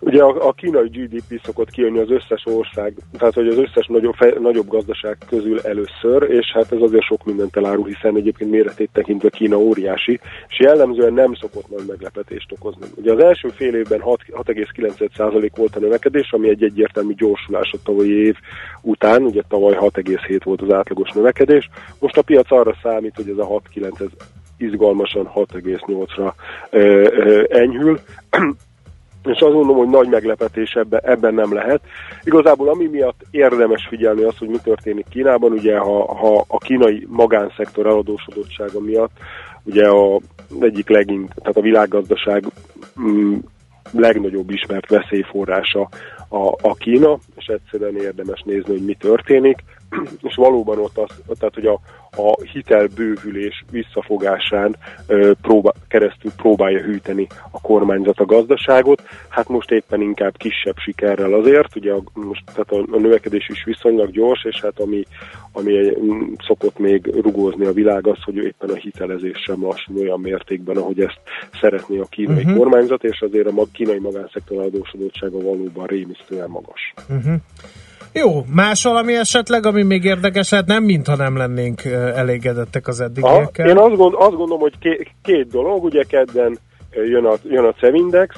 [0.03, 4.13] Ugye a, a kínai GDP szokott kijönni az összes ország, tehát hogy az összes nagyobb,
[4.13, 8.89] fe, nagyobb gazdaság közül először, és hát ez azért sok mindent elárul, hiszen egyébként méretét
[8.93, 12.85] tekintve Kína óriási, és jellemzően nem szokott nagy meglepetést okozni.
[12.95, 18.25] Ugye az első fél évben 6,9% volt a növekedés, ami egy egyértelmű gyorsulás a tavalyi
[18.25, 18.35] év
[18.81, 21.69] után, ugye tavaly 6,7 volt az átlagos növekedés.
[21.99, 24.07] Most a piac arra számít, hogy ez a 6,9 ez
[24.57, 26.33] izgalmasan 6,8-ra
[27.49, 27.99] enyhül
[29.23, 31.81] és azt mondom, hogy nagy meglepetés ebben, ebben nem lehet.
[32.23, 37.07] Igazából ami miatt érdemes figyelni az, hogy mi történik Kínában, ugye ha, ha a kínai
[37.09, 39.11] magánszektor eladósodottsága miatt,
[39.63, 40.19] ugye a
[40.59, 42.45] egyik legint, tehát a világgazdaság
[43.01, 43.35] mm,
[43.91, 45.89] legnagyobb ismert veszélyforrása
[46.29, 49.63] a, a Kína, és egyszerűen érdemes nézni, hogy mi történik,
[50.27, 51.79] és valóban ott az, tehát hogy a,
[52.17, 54.75] a hitelbővülés visszafogásán
[55.41, 59.01] próbál, keresztül próbálja hűteni a kormányzat a gazdaságot.
[59.29, 63.63] Hát most éppen inkább kisebb sikerrel azért, ugye a, most tehát a, a növekedés is
[63.63, 65.03] viszonylag gyors, és hát ami,
[65.51, 65.97] ami egy,
[66.47, 70.99] szokott még rugózni a világ az, hogy éppen a hitelezés sem lassul olyan mértékben, ahogy
[70.99, 71.21] ezt
[71.61, 72.57] szeretné a kínai uh-huh.
[72.57, 76.93] kormányzat, és azért a kínai magánszektor adósodottsága valóban rémisztően magas.
[77.09, 77.35] Uh-huh.
[78.13, 81.83] Jó, más valami esetleg, ami még érdekes, hát nem mintha nem lennénk
[82.15, 83.67] elégedettek az eddigiekkel.
[83.67, 86.57] Én azt, gond, azt gondolom, hogy két, két dolog, ugye kedden
[86.91, 88.35] jön a, jön a Cevindex,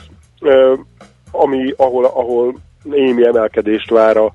[1.31, 4.25] ami, ahol, ahol némi emelkedést vár a,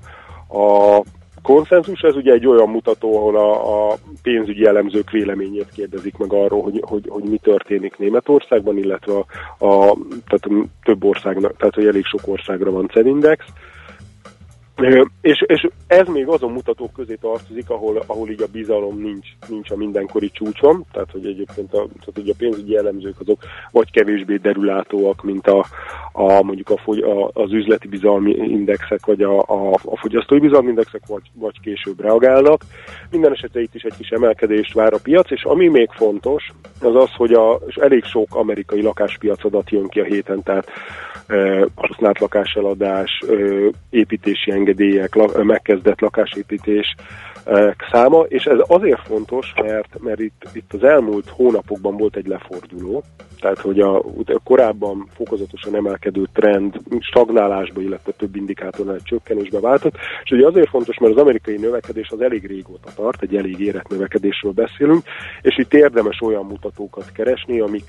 [0.59, 1.03] a
[1.41, 6.61] konszenzus, ez ugye egy olyan mutató, ahol a, a pénzügyi elemzők véleményét kérdezik meg arról,
[6.61, 9.25] hogy, hogy, hogy mi történik Németországban, illetve a,
[9.65, 9.95] a
[10.27, 13.45] tehát több országnak, tehát hogy elég sok országra van Cevindex.
[15.21, 19.71] És, és ez még azon mutatók közé tartozik, ahol, ahol így a bizalom nincs, nincs
[19.71, 23.39] a mindenkori csúcson, tehát hogy egyébként a, tehát, hogy a pénzügyi elemzők azok
[23.71, 25.65] vagy kevésbé derülátóak, mint a,
[26.11, 30.67] a mondjuk a, fogy, a, az üzleti bizalmi indexek, vagy a, a, a fogyasztói bizalmi
[30.67, 32.61] indexek, vagy, vagy később reagálnak.
[33.11, 36.51] Minden esetre itt is egy kis emelkedést vár a piac, és ami még fontos,
[36.81, 40.67] az az, hogy a, és elég sok amerikai lakáspiac adat jön ki a héten, tehát
[41.75, 43.23] használt lakáseladás,
[43.89, 46.95] építési engedélyek, megkezdett lakásépítés
[47.91, 53.03] száma, és ez azért fontos, mert, mert itt, itt az elmúlt hónapokban volt egy leforduló,
[53.39, 59.95] tehát hogy a, a korábban fokozatosan emelkedő trend stagnálásba, illetve több indikátornál egy csökkenésbe váltott,
[60.23, 63.87] és ugye azért fontos, mert az amerikai növekedés az elég régóta tart, egy elég érett
[63.87, 65.03] növekedésről beszélünk,
[65.41, 67.83] és itt érdemes olyan mutatókat keresni, amik,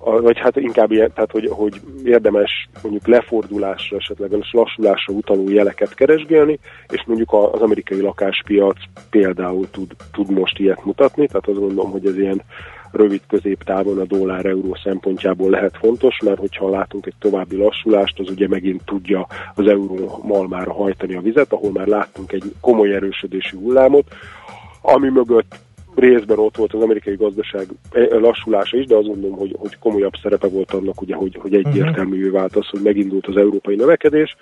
[0.00, 6.58] vagy hát inkább ilyen, tehát hogy, hogy érdemes mondjuk lefordulásra, esetleg lassulásra utaló jeleket keresgélni,
[6.88, 8.78] és mondjuk az amerikai lakáspiac
[9.10, 12.42] például tud, tud most ilyet mutatni, tehát azt gondolom, hogy ez ilyen
[12.92, 18.48] rövid középtávon a dollár-euró szempontjából lehet fontos, mert hogyha látunk egy további lassulást, az ugye
[18.48, 24.14] megint tudja az euró malmára hajtani a vizet, ahol már láttunk egy komoly erősödési hullámot,
[24.82, 25.58] ami mögött
[25.94, 27.66] részben ott volt az amerikai gazdaság
[28.10, 32.28] lassulása is, de azt gondolom, hogy, hogy komolyabb szerepe volt annak, ugye, hogy, hogy egyértelművé
[32.28, 34.36] vált az, hogy megindult az európai növekedés.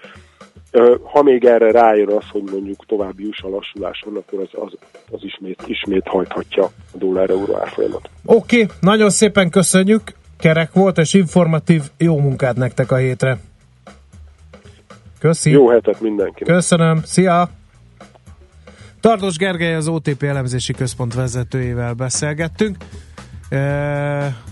[1.02, 4.72] Ha még erre rájön az, hogy mondjuk további juss a lassuláson, akkor az, az,
[5.10, 8.10] az ismét, ismét hajthatja a dollár-euró árfolyamat.
[8.24, 10.02] Oké, okay, nagyon szépen köszönjük,
[10.38, 13.38] kerek volt és informatív, jó munkát nektek a hétre.
[15.18, 15.50] Köszi.
[15.50, 16.54] Jó hetet mindenkinek.
[16.54, 17.57] Köszönöm, szia!
[19.00, 22.76] Tardos Gergely az OTP elemzési központ vezetőjével beszélgettünk.
[23.48, 24.42] E,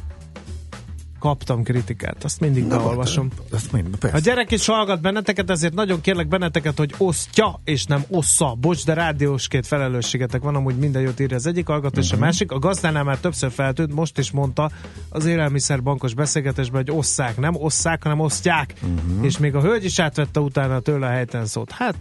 [1.19, 3.29] kaptam kritikát, azt mindig Na, beolvasom.
[3.51, 8.05] Azt mind, A gyerek is hallgat benneteket, ezért nagyon kérlek benneteket, hogy osztja, és nem
[8.09, 8.57] ossza.
[8.61, 12.53] Bocs, de rádiósként felelősségetek van, amúgy minden jót írja az egyik hallgató, és a másik.
[12.53, 14.71] A gazdánál már többször feltűnt, most is mondta
[15.09, 18.75] az élelmiszerbankos beszélgetésben, hogy osszák, nem osszák, hanem osztják.
[19.21, 21.71] És még a hölgy is átvette utána tőle a helyten szót.
[21.71, 21.95] Hát,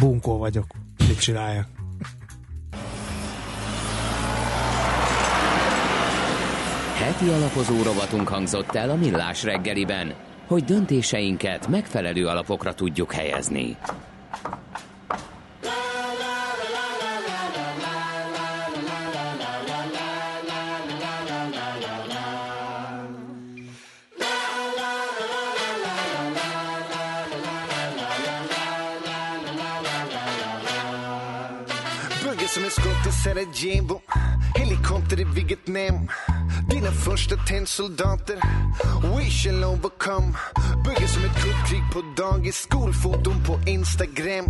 [0.00, 0.66] bunkó vagyok.
[1.08, 1.77] Mit csináljak?
[6.98, 10.14] Heti alapozó rovatunk hangzott el a Millás reggeliben,
[10.46, 13.76] hogy döntéseinket megfelelő alapokra tudjuk helyezni.
[32.22, 34.00] Buggar som en skott i Sarajevo
[34.78, 36.08] Helikopter i Vietnam
[36.70, 38.36] Dina första tennsoldater.
[39.16, 40.34] We shall overcome.
[40.84, 42.56] Bygger som ett kuppkrig på dagis.
[42.56, 44.46] Skolfoton på Instagram.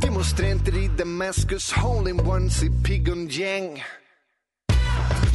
[0.00, 1.72] Demonstranter i Damaskus.
[1.72, 3.82] Hole-in-ones i Pyongyang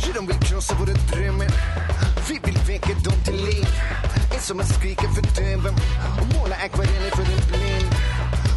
[0.07, 1.47] Ja, de vill krossa våra drömmar.
[2.29, 3.67] Vi vill väcka dem till liv.
[4.35, 5.73] En som att skrika för döven.
[6.21, 7.93] Och måla akvareller för en blind.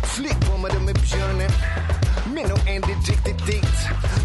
[0.02, 1.50] Flygbombade med björnen
[2.26, 3.78] men oändligt riktigt dit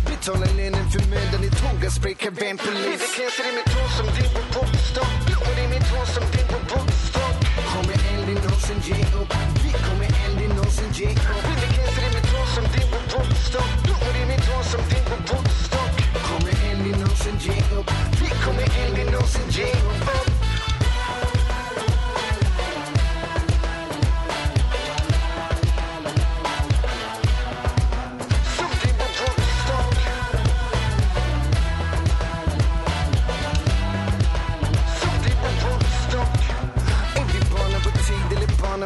[0.07, 5.13] Betala lönen för mödan i tågaspray kavenpolis Kläser i mitt hår som din på popstock
[5.27, 7.35] Blommor i mitt hår som din på popstock
[7.71, 9.31] Kommer aldrig någonsin ge upp.
[9.63, 11.45] Vi kommer aldrig någonsin ge upp.
[11.75, 15.17] Kläser i mitt hår som din på popstock Blommor i mitt hår som din på
[15.29, 15.93] popstock
[16.27, 17.89] Kommer aldrig någonsin ge upp.
[18.21, 20.38] Vi kommer aldrig någonsin ge upp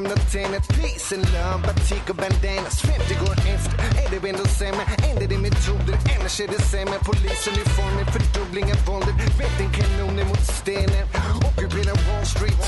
[0.04, 4.84] 110 Peace and love, batik och bandanas 50 år, efter, är det ändå sämre?
[5.10, 11.06] Ändrar det metoder, annars är det sämre Polisuniformer, fördubbling av våldet Vättenkanoner mot stenen
[11.48, 12.64] Ockuperar Wall Street,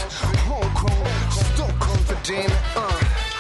[0.50, 1.08] Hong Kong,
[1.54, 3.35] Stockholm för den, uh.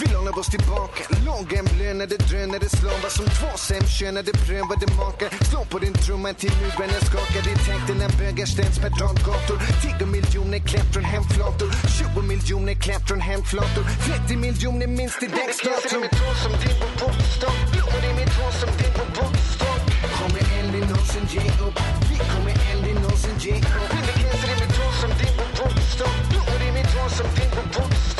[0.00, 1.02] Vi lånar oss tillbaka?
[1.26, 5.30] Långa blönade drönare slavar som två sämkönade prövade makar.
[5.50, 7.44] Slå på din trumma till murarna skakar.
[7.52, 9.58] I takt när bögar ställs per draggator
[9.98, 11.70] 10 miljoner klätt från hemflator.
[11.98, 13.84] 20 miljoner klätt från hemflator.
[14.06, 18.34] 30 miljoner minst till dagsdatum i mitt hår som din på popstock Blommor i mitt
[18.38, 19.82] hår som din på popstock
[20.18, 21.78] Kommer aldrig någonsin ge upp?
[22.10, 23.90] Vi kommer aldrig någonsin ge upp?
[23.92, 27.62] Bilderkläser i mitt hår som din på popstock Blommor i mitt hår som din på
[27.74, 28.17] Kommer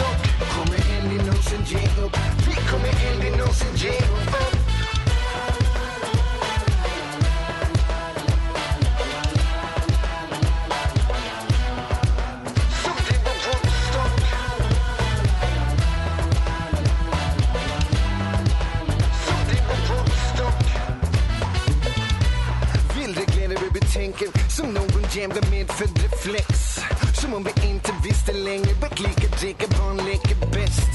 [1.38, 2.10] non singendo
[2.42, 4.68] Qui come Andy non singendo oh.
[24.48, 26.67] Som någon jämde med för reflex
[27.20, 30.92] Som om vi inte visste längre vart lika dricker barn leker bäst.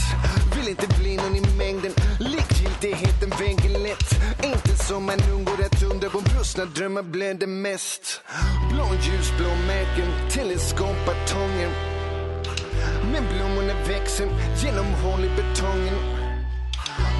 [0.56, 4.10] Vill inte bli någon i mängden, likgiltigheten väger lätt.
[4.44, 8.22] Inte som man undgår att undra på brustna drömmar blöder mest.
[8.72, 11.70] Blå ljusblå märken, teleskopbatonger.
[13.12, 14.28] Men blommorna växer
[14.64, 15.98] genom hål i betongen.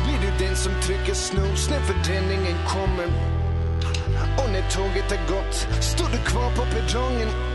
[0.04, 3.08] Blir du den som trycker snooze när förändringen kommer?
[4.38, 7.53] Och när tåget har gått står du kvar på perrongen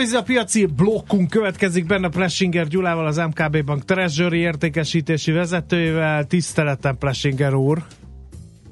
[0.00, 6.24] Deviza piaci blokkunk következik benne Plessinger Gyulával, az MKB Bank Treasury értékesítési vezetőjével.
[6.24, 7.78] Tiszteletem Plessinger úr!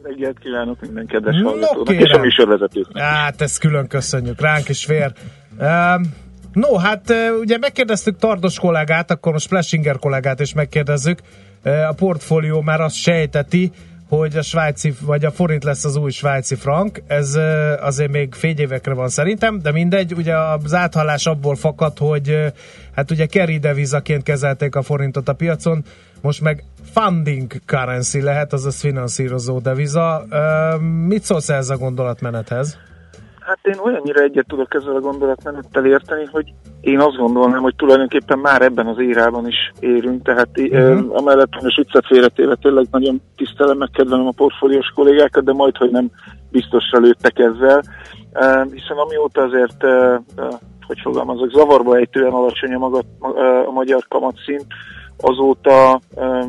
[0.03, 2.05] Reggelt kívánok minden kedves No, hallgatónak, kérem.
[2.05, 3.03] és a műsorvezetőknek.
[3.03, 5.13] Hát ezt külön köszönjük, ránk is fér.
[5.59, 6.15] Um,
[6.53, 11.19] no, hát ugye megkérdeztük Tardos kollégát, akkor most Plessinger kollégát is megkérdezzük.
[11.63, 13.71] A portfólió már azt sejteti,
[14.09, 17.39] hogy a svájci, vagy a forint lesz az új svájci frank, ez
[17.80, 22.52] azért még fél évekre van szerintem, de mindegy, ugye az áthallás abból fakad, hogy
[22.94, 25.85] hát ugye carry devizaként kezelték a forintot a piacon,
[26.20, 30.26] most meg funding currency lehet, azaz finanszírozó deviza.
[31.06, 32.76] Mit szólsz ez a gondolatmenethez?
[33.49, 38.39] Hát én olyannyira egyet tudok ezzel a gondolatmenettel érteni, hogy én azt gondolnám, hogy tulajdonképpen
[38.39, 41.16] már ebben az érában is érünk, tehát uh-huh.
[41.16, 45.91] amellett, hogy a viccet félretéve tényleg nagyon tisztelem, megkedvelem a portfóliós kollégákat, de majd, hogy
[45.91, 46.11] nem
[46.51, 47.83] biztosra lőttek ezzel,
[48.35, 50.23] uh, hiszen amióta azért, uh,
[50.87, 53.03] hogy fogalmazok, zavarba ejtően alacsony a, maga,
[53.66, 54.66] a magyar kamatszint,
[55.20, 55.93] azóta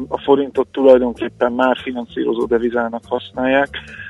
[0.08, 3.70] a forintot tulajdonképpen már finanszírozó devizának használják.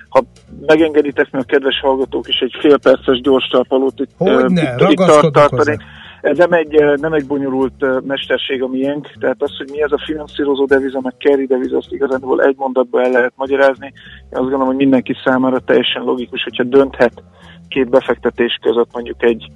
[0.09, 0.23] Ha
[0.65, 4.97] megengeditek meg a kedves hallgatók is egy fél perces gyors talpalót itt, Hogyne, itt, itt
[4.97, 5.77] tart, tartani.
[6.21, 10.03] Ez nem egy, nem egy bonyolult mesterség a miénk, tehát az, hogy mi ez a
[10.05, 13.85] finanszírozó deviza, meg carry deviza, azt igazából egy mondatban el lehet magyarázni.
[13.85, 17.23] Én azt gondolom, hogy mindenki számára teljesen logikus, hogyha dönthet
[17.67, 19.51] két befektetés között mondjuk egy,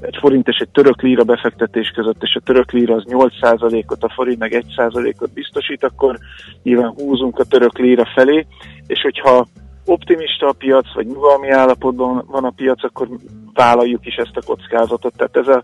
[0.00, 4.12] egy forint és egy török líra befektetés között, és a török líra az 8%-ot, a
[4.14, 6.18] forint meg 1%-ot biztosít, akkor
[6.62, 8.46] nyilván húzunk a török líra felé,
[8.86, 9.46] és hogyha
[9.84, 13.08] optimista a piac, vagy nyugalmi állapotban van a piac, akkor
[13.52, 15.16] vállaljuk is ezt a kockázatot.
[15.16, 15.62] Tehát ez a,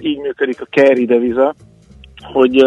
[0.00, 1.54] így működik a carry deviza,
[2.32, 2.64] hogy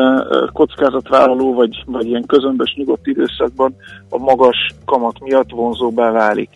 [0.54, 3.76] kockázatvállaló vagy, vagy ilyen közömbös nyugodt időszakban
[4.10, 6.50] a magas kamat miatt vonzóbbá válik.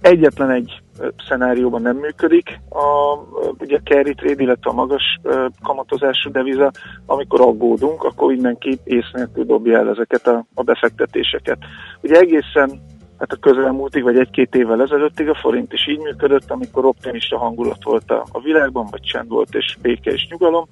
[0.00, 0.82] Egyetlen egy
[1.28, 3.16] szenárióban nem működik a,
[3.58, 5.20] ugye a carry trade, illetve a magas
[5.62, 6.70] kamatozású deviza,
[7.06, 11.58] amikor aggódunk, akkor mindenki ész nélkül dobja el ezeket a, a befektetéseket.
[12.00, 12.80] Ugye egészen
[13.18, 17.84] hát a közelmúltig, vagy egy-két évvel ezelőttig a forint is így működött, amikor optimista hangulat
[17.84, 20.68] volt a, a világban, vagy csend volt és béke és nyugalom,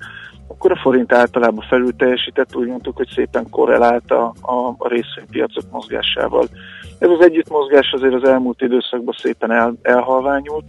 [0.49, 5.71] akkor a forint általában felül teljesített, úgy mondtuk, hogy szépen korrelált a, a, a részvénypiacok
[5.71, 6.47] mozgásával.
[6.99, 10.65] Ez az együttmozgás azért az elmúlt időszakban szépen el, elhalványult.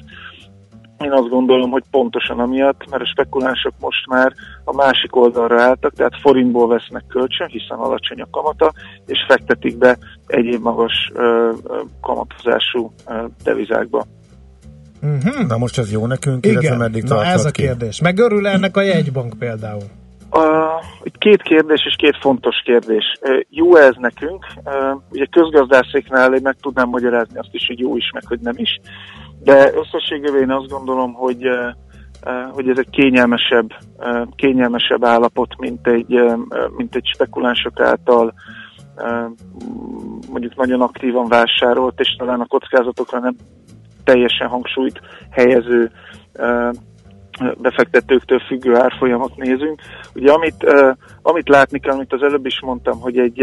[1.03, 4.33] Én azt gondolom, hogy pontosan amiatt, mert a spekulánsok most már
[4.63, 8.73] a másik oldalra álltak, tehát forintból vesznek kölcsön, hiszen alacsony a kamata,
[9.05, 9.97] és fektetik be
[10.27, 14.05] egyéb magas ö, ö, kamatozású ö, devizákba.
[15.01, 15.47] Uh-huh.
[15.47, 17.61] Na most ez jó nekünk, Igen, illetve meddig na ez a ki?
[17.61, 18.01] kérdés.
[18.01, 19.83] Meg örül ennek a jegybank például?
[20.31, 23.03] Uh, két kérdés és két fontos kérdés.
[23.21, 24.45] Uh, jó ez nekünk?
[24.65, 28.55] Uh, ugye közgazdászéknál én meg tudnám magyarázni azt is, hogy jó is, meg hogy nem
[28.57, 28.79] is.
[29.43, 31.43] De összességében én azt gondolom, hogy,
[32.51, 33.69] hogy ez egy kényelmesebb,
[34.35, 36.21] kényelmesebb állapot, mint egy,
[36.77, 38.33] mint egy spekulánsok által
[40.31, 43.35] mondjuk nagyon aktívan vásárolt, és talán a kockázatokra nem
[44.03, 45.91] teljesen hangsúlyt helyező
[47.57, 49.81] befektetőktől függő árfolyamat nézünk.
[50.15, 50.65] Ugye amit,
[51.21, 53.41] amit látni kell, amit az előbb is mondtam, hogy egy,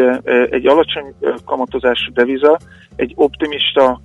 [0.51, 1.15] egy alacsony
[1.45, 2.59] kamatozású deviza
[2.97, 4.01] egy optimista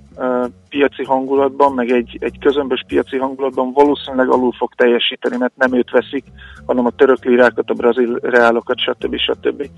[0.68, 5.90] piaci hangulatban, meg egy, egy közömbös piaci hangulatban valószínűleg alul fog teljesíteni, mert nem őt
[5.90, 6.24] veszik,
[6.66, 9.16] hanem a török lirákat, a brazil reálokat, stb.
[9.16, 9.68] stb.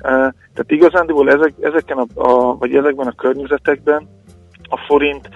[0.00, 4.08] Tehát igazándiból ezek, ezeken a, a, vagy ezekben a környezetekben
[4.68, 5.28] a forint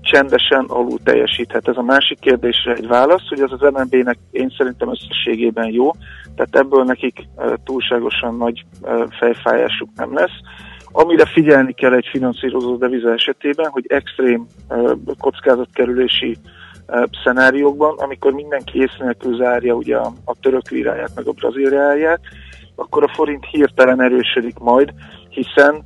[0.00, 1.68] csendesen alul teljesíthet.
[1.68, 5.90] Ez a másik kérdésre egy válasz, hogy ez az MNB-nek én szerintem összességében jó,
[6.36, 7.28] tehát ebből nekik
[7.64, 8.64] túlságosan nagy
[9.18, 10.38] fejfájásuk nem lesz.
[10.92, 14.46] Amire figyelni kell egy finanszírozó deviza esetében, hogy extrém
[15.20, 16.36] kockázatkerülési
[17.24, 22.20] szenáriókban, amikor mindenki ész nélkül zárja ugye a, a török liráját, meg a brazíliáját,
[22.74, 24.92] akkor a forint hirtelen erősödik majd,
[25.28, 25.84] hiszen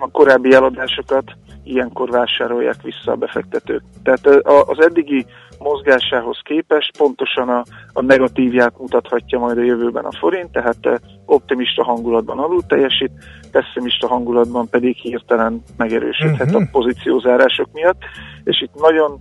[0.00, 1.36] a korábbi eladásokat
[1.68, 3.82] ilyenkor vásárolják vissza a befektetők.
[4.02, 5.26] Tehát az eddigi
[5.58, 12.38] mozgásához képest pontosan a, a negatívját mutathatja majd a jövőben a forint, tehát optimista hangulatban
[12.38, 13.10] alul teljesít,
[13.52, 16.62] pessimista hangulatban pedig hirtelen megerősödhet uh-huh.
[16.62, 18.02] a pozíciózárások miatt,
[18.44, 19.20] és itt nagyon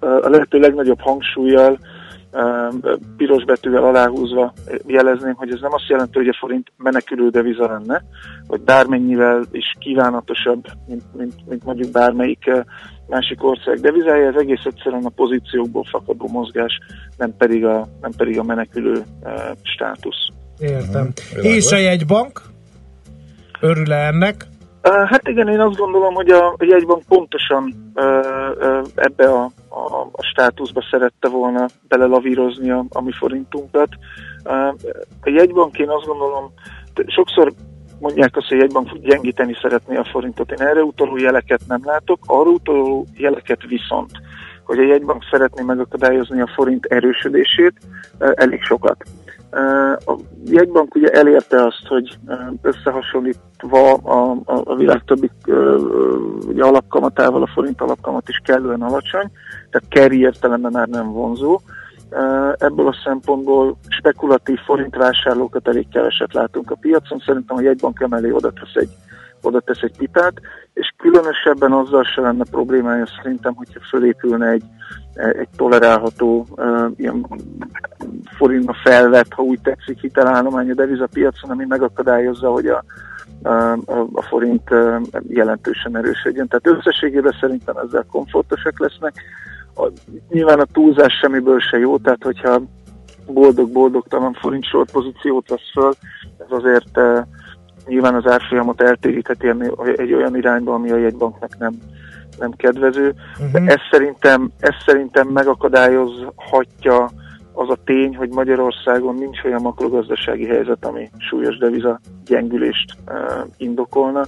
[0.00, 1.78] a lehető legnagyobb hangsúlyjal
[3.16, 4.52] piros betűvel aláhúzva
[4.86, 8.02] jelezném, hogy ez nem azt jelenti, hogy a forint menekülő deviza lenne,
[8.46, 12.50] vagy bármennyivel is kívánatosabb, mint, mint, mint mondjuk bármelyik
[13.08, 16.78] másik ország devizája, ez egész egyszerűen a pozíciókból fakadó mozgás,
[17.16, 19.02] nem pedig a, nem pedig a menekülő
[19.62, 20.28] státusz.
[20.58, 21.12] Értem.
[21.32, 21.54] Uh-huh.
[21.54, 22.40] És a jegybank?
[23.60, 24.46] Örül-e ennek?
[24.82, 27.92] Hát igen, én azt gondolom, hogy a jegybank pontosan
[28.94, 33.88] ebbe a, a, a státuszba szerette volna belelavírozni a, a mi forintunkat.
[35.20, 36.52] A jegybank én azt gondolom,
[37.06, 37.52] sokszor
[38.00, 40.50] mondják azt, hogy a jegybank gyengíteni szeretné a forintot.
[40.50, 44.10] Én erre utaló jeleket nem látok, arra utaló jeleket viszont,
[44.64, 47.74] hogy a jegybank szeretné megakadályozni a forint erősödését,
[48.18, 49.04] elég sokat.
[50.04, 50.14] A
[50.44, 52.18] jegybank ugye elérte azt, hogy
[52.62, 55.30] összehasonlítva a, a, a világ többi
[56.46, 59.30] ugye alapkamatával a forint alapkamat is kellően alacsony,
[59.70, 61.60] tehát carry értelemben már nem vonzó.
[62.58, 67.22] Ebből a szempontból spekulatív forintvásárlókat elég keveset látunk a piacon.
[67.26, 68.90] Szerintem a jegybank emelé oda tesz egy,
[69.42, 70.34] oda tesz egy pipát,
[70.74, 74.64] és különösebben azzal se lenne problémája szerintem, hogyha fölépülne egy,
[75.20, 76.46] egy tolerálható
[76.96, 77.26] ilyen
[78.36, 82.84] forintba felvett, ha úgy tetszik, hitelállomány a devizapiacon, ami megakadályozza, hogy a,
[83.42, 83.76] a,
[84.12, 84.70] a forint
[85.28, 86.48] jelentősen erősödjön.
[86.48, 89.14] Tehát összességében szerintem ezzel komfortosak lesznek.
[89.74, 89.88] A,
[90.28, 92.62] nyilván a túlzás semmiből se jó, tehát hogyha
[93.26, 95.92] boldog-boldogtalan forint sort pozíciót vesz föl,
[96.38, 97.18] ez azért uh,
[97.86, 99.48] nyilván az árfolyamot eltérítheti
[99.96, 101.72] egy olyan irányba, ami a jegybanknak nem,
[102.40, 103.14] nem kedvező.
[103.38, 103.50] Uh-huh.
[103.52, 107.10] De ez szerintem, ez szerintem megakadályozhatja
[107.52, 114.24] az a tény, hogy Magyarországon nincs olyan makrogazdasági helyzet, ami súlyos deviza gyengülést uh, indokolna.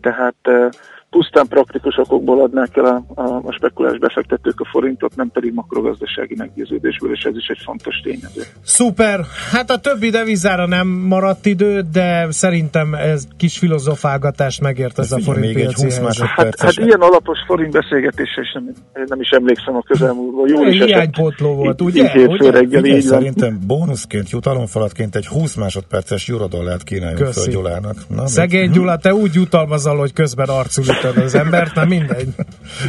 [0.00, 0.68] Tehát uh,
[1.16, 6.34] pusztán praktikus okokból adnák el a, a, a spekulás befektetők a forintot, nem pedig makrogazdasági
[6.38, 8.42] meggyőződésből, és ez is egy fontos tényező.
[8.62, 9.20] Szuper!
[9.50, 15.12] Hát a többi devizára nem maradt idő, de szerintem ez kis filozofálgatást megért ez, ez
[15.12, 18.72] a forint még egy 20 hát, hát ilyen alapos forint beszélgetésre is nem,
[19.06, 20.48] nem is emlékszem a közelmúltban.
[20.48, 22.26] Jó is Hiánypótló volt, ugye?
[22.26, 22.50] ugye?
[22.50, 27.96] Reggel, így szerintem bónuszként, jutalomfalatként egy 20 másodperces eurodollárt kínáljuk föl Gyulának.
[28.08, 32.28] Na, Szegény Gyula, te úgy jutalmazol, hogy közben arculítod megölted az embert, nem mindegy.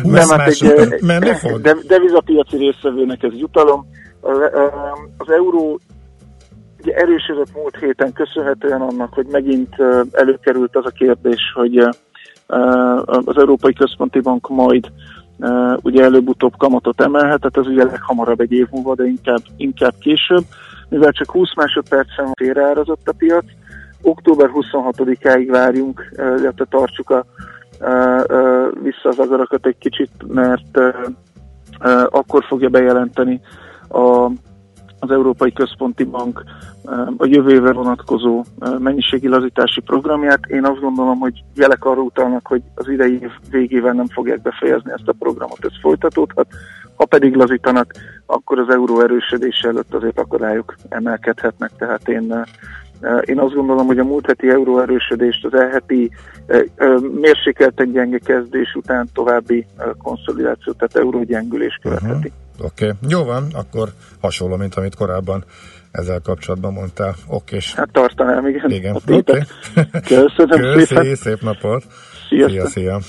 [0.03, 1.61] Nem, hát egy, menni fog?
[1.61, 3.85] De, devizapiaci részvevőnek ez jutalom.
[5.17, 5.79] Az euró
[6.81, 9.75] ugye erősödött múlt héten köszönhetően annak, hogy megint
[10.11, 11.77] előkerült az a kérdés, hogy
[13.05, 14.91] az Európai Központi Bank majd
[15.81, 20.43] ugye előbb-utóbb kamatot emelhet, tehát ez ugye leghamarabb egy év múlva, de inkább, inkább később,
[20.89, 23.45] mivel csak 20 másodpercen félreárazott a piac,
[24.01, 27.25] október 26-áig várjunk, illetve tartsuk a
[28.81, 30.79] vissza az agarakat egy kicsit, mert
[32.09, 33.41] akkor fogja bejelenteni
[33.87, 34.31] a,
[34.99, 36.43] az Európai Központi Bank
[37.17, 38.43] a jövő évre vonatkozó
[38.79, 40.45] mennyiségi lazítási programját.
[40.45, 44.91] Én azt gondolom, hogy jelek arra utalnak, hogy az idei év végével nem fogják befejezni
[44.91, 46.47] ezt a programot, ez folytatódhat.
[46.95, 47.93] Ha pedig lazítanak,
[48.25, 52.43] akkor az euró erősödése előtt azért akadályok emelkedhetnek, tehát én
[53.25, 56.11] én azt gondolom, hogy a múlt heti euróerősödést az elheti
[57.21, 59.65] mérsékelten gyenge kezdés után további
[59.97, 62.31] konszolidáció, tehát eurógyengülés követheti.
[62.57, 62.65] Uh-huh.
[62.65, 62.97] Oké, okay.
[63.09, 63.89] jó van, akkor
[64.21, 65.43] hasonló, mint amit korábban
[65.91, 67.15] ezzel kapcsolatban mondtál.
[67.27, 67.57] Oké.
[67.75, 68.71] Hát tartanám, igen.
[68.71, 69.13] Igen, oké.
[69.13, 69.41] Okay.
[69.91, 71.15] Köszönöm Köszi, szépen.
[71.15, 71.83] szép napot.
[72.29, 72.67] Sziasztok.
[72.67, 72.99] Szia, szia.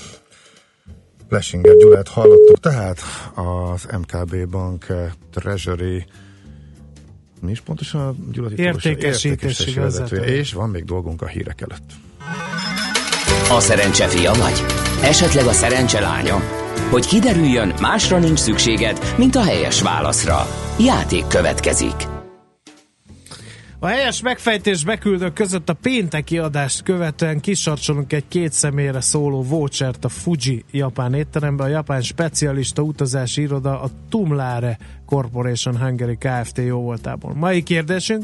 [1.29, 2.99] Lesinger Gyulát hallottuk, tehát
[3.35, 4.85] az MKB Bank
[5.33, 6.05] Treasury
[7.41, 10.17] mi is pontosan a Gyula Értékesítési vezető.
[10.23, 11.91] És van még dolgunk a hírek előtt.
[13.51, 14.65] A szerencse fia vagy?
[15.03, 16.39] Esetleg a szerencse lánya?
[16.91, 20.47] Hogy kiderüljön, másra nincs szükséged, mint a helyes válaszra.
[20.79, 22.18] Játék következik.
[23.81, 30.05] A helyes megfejtés beküldők között a pénteki adást követően kisarcsolunk egy két személyre szóló vouchert
[30.05, 31.63] a Fuji japán étterembe.
[31.63, 36.57] A japán specialista utazási iroda a Tumlare Corporation Hungary Kft.
[36.57, 37.33] jó voltából.
[37.33, 38.23] Mai kérdésünk,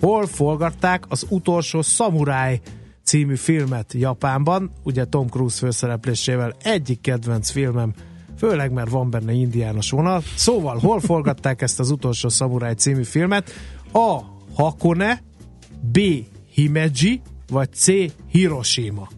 [0.00, 2.60] hol forgatták az utolsó szamuráj
[3.04, 7.92] című filmet Japánban, ugye Tom Cruise főszereplésével egyik kedvenc filmem,
[8.38, 10.22] főleg mert van benne indiános vonal.
[10.34, 13.50] Szóval, hol forgatták ezt az utolsó szamuráj című filmet?
[13.92, 14.34] A.
[14.56, 15.22] Hakone,
[15.92, 15.98] B.
[16.52, 17.86] Himeji, vagy C.
[18.30, 19.08] Hiroshima?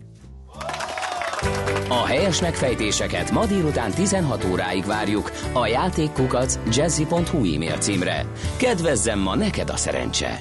[1.88, 8.26] A helyes megfejtéseket ma délután 16 óráig várjuk a játékkukac jazzy.hu e-mail címre.
[8.56, 10.40] Kedvezzem ma neked a szerencse!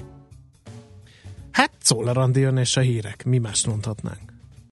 [1.52, 4.26] Hát Szóla Randi jön és a hírek, mi más mondhatnánk?